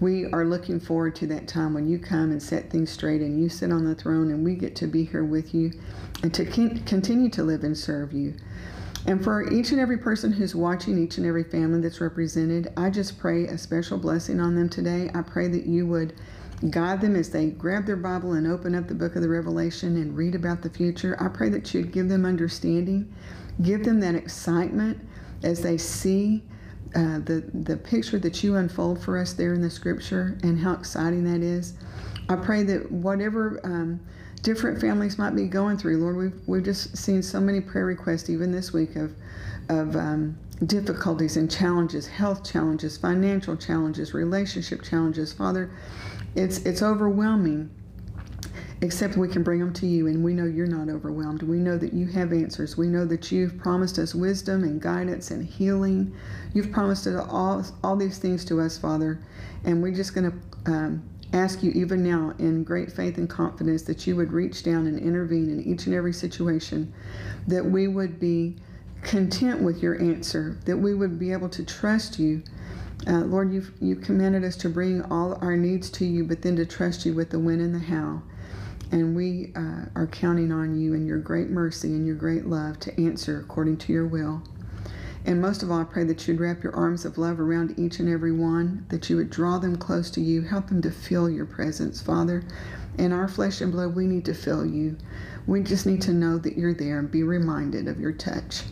We 0.00 0.26
are 0.26 0.44
looking 0.44 0.80
forward 0.80 1.14
to 1.16 1.26
that 1.26 1.46
time 1.46 1.74
when 1.74 1.88
you 1.88 1.98
come 1.98 2.30
and 2.30 2.42
set 2.42 2.70
things 2.70 2.90
straight 2.90 3.20
and 3.20 3.40
you 3.40 3.48
sit 3.48 3.70
on 3.70 3.84
the 3.84 3.94
throne 3.94 4.30
and 4.30 4.44
we 4.44 4.54
get 4.54 4.74
to 4.76 4.86
be 4.86 5.04
here 5.04 5.24
with 5.24 5.52
you 5.52 5.72
and 6.22 6.32
to 6.32 6.46
continue 6.46 7.28
to 7.30 7.42
live 7.42 7.64
and 7.64 7.76
serve 7.76 8.12
you. 8.12 8.34
And 9.06 9.22
for 9.22 9.50
each 9.52 9.72
and 9.72 9.80
every 9.80 9.98
person 9.98 10.32
who's 10.32 10.54
watching, 10.54 10.98
each 10.98 11.18
and 11.18 11.26
every 11.26 11.44
family 11.44 11.80
that's 11.80 12.00
represented, 12.00 12.72
I 12.76 12.90
just 12.90 13.18
pray 13.18 13.46
a 13.46 13.58
special 13.58 13.98
blessing 13.98 14.40
on 14.40 14.54
them 14.54 14.68
today. 14.68 15.10
I 15.14 15.22
pray 15.22 15.48
that 15.48 15.66
you 15.66 15.86
would 15.86 16.14
guide 16.68 17.00
them 17.00 17.16
as 17.16 17.30
they 17.30 17.46
grab 17.46 17.86
their 17.86 17.96
Bible 17.96 18.32
and 18.32 18.46
open 18.46 18.74
up 18.74 18.86
the 18.86 18.94
book 18.94 19.16
of 19.16 19.22
the 19.22 19.28
Revelation 19.28 19.96
and 19.96 20.16
read 20.16 20.34
about 20.34 20.62
the 20.62 20.70
future. 20.70 21.16
I 21.20 21.28
pray 21.28 21.48
that 21.50 21.72
you'd 21.72 21.92
give 21.92 22.08
them 22.08 22.26
understanding, 22.26 23.12
give 23.62 23.84
them 23.84 24.00
that 24.00 24.14
excitement 24.14 25.00
as 25.42 25.62
they 25.62 25.78
see 25.78 26.42
uh, 26.94 27.20
the, 27.20 27.44
the 27.54 27.76
picture 27.76 28.18
that 28.18 28.42
you 28.42 28.56
unfold 28.56 29.02
for 29.02 29.16
us 29.16 29.32
there 29.32 29.54
in 29.54 29.62
the 29.62 29.70
scripture 29.70 30.38
and 30.42 30.58
how 30.58 30.74
exciting 30.74 31.24
that 31.24 31.40
is. 31.40 31.74
I 32.28 32.36
pray 32.36 32.62
that 32.64 32.90
whatever. 32.90 33.60
Um, 33.64 34.00
different 34.42 34.80
families 34.80 35.18
might 35.18 35.34
be 35.36 35.46
going 35.46 35.76
through. 35.76 35.98
Lord, 35.98 36.16
we've, 36.16 36.48
we've 36.48 36.64
just 36.64 36.96
seen 36.96 37.22
so 37.22 37.40
many 37.40 37.60
prayer 37.60 37.84
requests 37.84 38.30
even 38.30 38.52
this 38.52 38.72
week 38.72 38.96
of, 38.96 39.14
of 39.68 39.96
um, 39.96 40.38
difficulties 40.66 41.36
and 41.36 41.50
challenges, 41.50 42.06
health 42.06 42.50
challenges, 42.50 42.96
financial 42.96 43.56
challenges, 43.56 44.14
relationship 44.14 44.82
challenges. 44.82 45.32
Father, 45.32 45.70
it's, 46.34 46.58
it's 46.58 46.82
overwhelming, 46.82 47.70
except 48.82 49.16
we 49.16 49.28
can 49.28 49.42
bring 49.42 49.60
them 49.60 49.72
to 49.74 49.86
you, 49.86 50.06
and 50.06 50.24
we 50.24 50.32
know 50.32 50.44
you're 50.44 50.66
not 50.66 50.88
overwhelmed. 50.88 51.42
We 51.42 51.58
know 51.58 51.76
that 51.76 51.92
you 51.92 52.06
have 52.08 52.32
answers. 52.32 52.76
We 52.76 52.86
know 52.86 53.04
that 53.06 53.30
you've 53.30 53.58
promised 53.58 53.98
us 53.98 54.14
wisdom 54.14 54.62
and 54.64 54.80
guidance 54.80 55.30
and 55.30 55.44
healing. 55.44 56.14
You've 56.54 56.72
promised 56.72 57.06
all, 57.06 57.64
all 57.82 57.96
these 57.96 58.18
things 58.18 58.44
to 58.46 58.60
us, 58.60 58.78
Father, 58.78 59.20
and 59.64 59.82
we're 59.82 59.94
just 59.94 60.14
going 60.14 60.30
to 60.30 60.72
um, 60.72 61.02
ask 61.32 61.62
you 61.62 61.70
even 61.72 62.02
now 62.02 62.34
in 62.38 62.64
great 62.64 62.90
faith 62.90 63.18
and 63.18 63.28
confidence 63.28 63.82
that 63.82 64.06
you 64.06 64.16
would 64.16 64.32
reach 64.32 64.62
down 64.62 64.86
and 64.86 64.98
intervene 64.98 65.50
in 65.50 65.62
each 65.62 65.86
and 65.86 65.94
every 65.94 66.12
situation, 66.12 66.92
that 67.46 67.64
we 67.64 67.86
would 67.86 68.18
be 68.18 68.56
content 69.02 69.60
with 69.62 69.82
your 69.82 70.00
answer, 70.00 70.58
that 70.64 70.76
we 70.76 70.94
would 70.94 71.18
be 71.18 71.32
able 71.32 71.48
to 71.48 71.64
trust 71.64 72.18
you. 72.18 72.42
Uh, 73.06 73.20
Lord, 73.24 73.52
you've, 73.52 73.72
you 73.80 73.96
commanded 73.96 74.44
us 74.44 74.56
to 74.56 74.68
bring 74.68 75.02
all 75.02 75.38
our 75.40 75.56
needs 75.56 75.88
to 75.90 76.04
you, 76.04 76.24
but 76.24 76.42
then 76.42 76.56
to 76.56 76.66
trust 76.66 77.06
you 77.06 77.14
with 77.14 77.30
the 77.30 77.38
when 77.38 77.60
and 77.60 77.74
the 77.74 77.78
how. 77.78 78.22
And 78.92 79.16
we 79.16 79.52
uh, 79.56 79.86
are 79.94 80.08
counting 80.10 80.52
on 80.52 80.78
you 80.78 80.94
and 80.94 81.06
your 81.06 81.18
great 81.18 81.48
mercy 81.48 81.88
and 81.88 82.06
your 82.06 82.16
great 82.16 82.46
love 82.46 82.78
to 82.80 83.00
answer 83.00 83.40
according 83.40 83.78
to 83.78 83.92
your 83.92 84.06
will. 84.06 84.42
And 85.24 85.40
most 85.40 85.62
of 85.62 85.70
all, 85.70 85.80
I 85.80 85.84
pray 85.84 86.04
that 86.04 86.26
you'd 86.26 86.40
wrap 86.40 86.62
your 86.62 86.74
arms 86.74 87.04
of 87.04 87.18
love 87.18 87.40
around 87.40 87.78
each 87.78 88.00
and 88.00 88.08
every 88.08 88.32
one, 88.32 88.86
that 88.88 89.08
you 89.08 89.16
would 89.16 89.30
draw 89.30 89.58
them 89.58 89.76
close 89.76 90.10
to 90.12 90.20
you, 90.20 90.42
help 90.42 90.68
them 90.68 90.82
to 90.82 90.90
feel 90.90 91.28
your 91.28 91.46
presence, 91.46 92.00
Father. 92.00 92.42
In 92.98 93.12
our 93.12 93.28
flesh 93.28 93.60
and 93.60 93.70
blood, 93.70 93.94
we 93.94 94.06
need 94.06 94.24
to 94.26 94.34
feel 94.34 94.66
you. 94.66 94.96
We 95.46 95.62
just 95.62 95.86
need 95.86 96.02
to 96.02 96.12
know 96.12 96.38
that 96.38 96.56
you're 96.56 96.74
there 96.74 96.98
and 96.98 97.10
be 97.10 97.22
reminded 97.22 97.86
of 97.86 98.00
your 98.00 98.12
touch. 98.12 98.62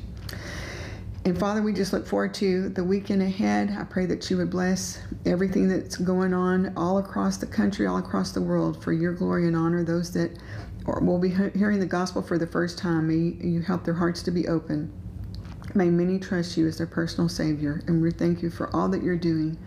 And 1.28 1.38
Father, 1.38 1.62
we 1.62 1.72
just 1.72 1.92
look 1.92 2.06
forward 2.06 2.34
to 2.34 2.68
the 2.70 2.82
weekend 2.82 3.22
ahead. 3.22 3.76
I 3.78 3.84
pray 3.84 4.06
that 4.06 4.30
you 4.30 4.36
would 4.38 4.50
bless 4.50 5.00
everything 5.26 5.68
that's 5.68 5.96
going 5.96 6.32
on 6.32 6.72
all 6.76 6.98
across 6.98 7.36
the 7.36 7.46
country, 7.46 7.86
all 7.86 7.98
across 7.98 8.32
the 8.32 8.40
world 8.40 8.82
for 8.82 8.92
your 8.92 9.12
glory 9.12 9.46
and 9.46 9.54
honor. 9.54 9.84
Those 9.84 10.12
that 10.12 10.38
will 10.86 11.18
be 11.18 11.28
hearing 11.28 11.80
the 11.80 11.86
gospel 11.86 12.22
for 12.22 12.38
the 12.38 12.46
first 12.46 12.78
time, 12.78 13.08
may 13.08 13.46
you 13.46 13.60
help 13.60 13.84
their 13.84 13.94
hearts 13.94 14.22
to 14.22 14.30
be 14.30 14.48
open 14.48 14.92
May 15.74 15.90
many 15.90 16.18
trust 16.18 16.56
you 16.56 16.66
as 16.66 16.78
their 16.78 16.86
personal 16.86 17.28
Savior, 17.28 17.82
and 17.86 18.00
we 18.00 18.10
thank 18.10 18.42
you 18.42 18.50
for 18.50 18.74
all 18.74 18.88
that 18.88 19.02
you're 19.02 19.16
doing. 19.16 19.58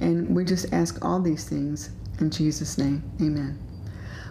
And 0.00 0.34
we 0.34 0.44
just 0.44 0.72
ask 0.72 1.04
all 1.04 1.20
these 1.20 1.48
things 1.48 1.90
in 2.20 2.30
Jesus' 2.30 2.76
name. 2.76 3.02
Amen. 3.20 3.58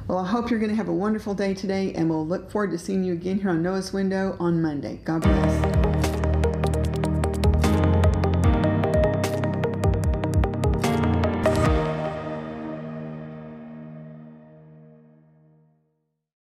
Well, 0.07 0.19
I 0.19 0.27
hope 0.27 0.51
you're 0.51 0.59
going 0.59 0.69
to 0.69 0.75
have 0.75 0.89
a 0.89 0.93
wonderful 0.93 1.33
day 1.33 1.53
today, 1.53 1.93
and 1.93 2.09
we'll 2.09 2.27
look 2.27 2.51
forward 2.51 2.71
to 2.71 2.77
seeing 2.77 3.03
you 3.03 3.13
again 3.13 3.39
here 3.39 3.49
on 3.49 3.63
Noah's 3.63 3.91
Window 3.91 4.35
on 4.39 4.61
Monday. 4.61 4.99
God 5.03 5.21
bless. 5.21 5.74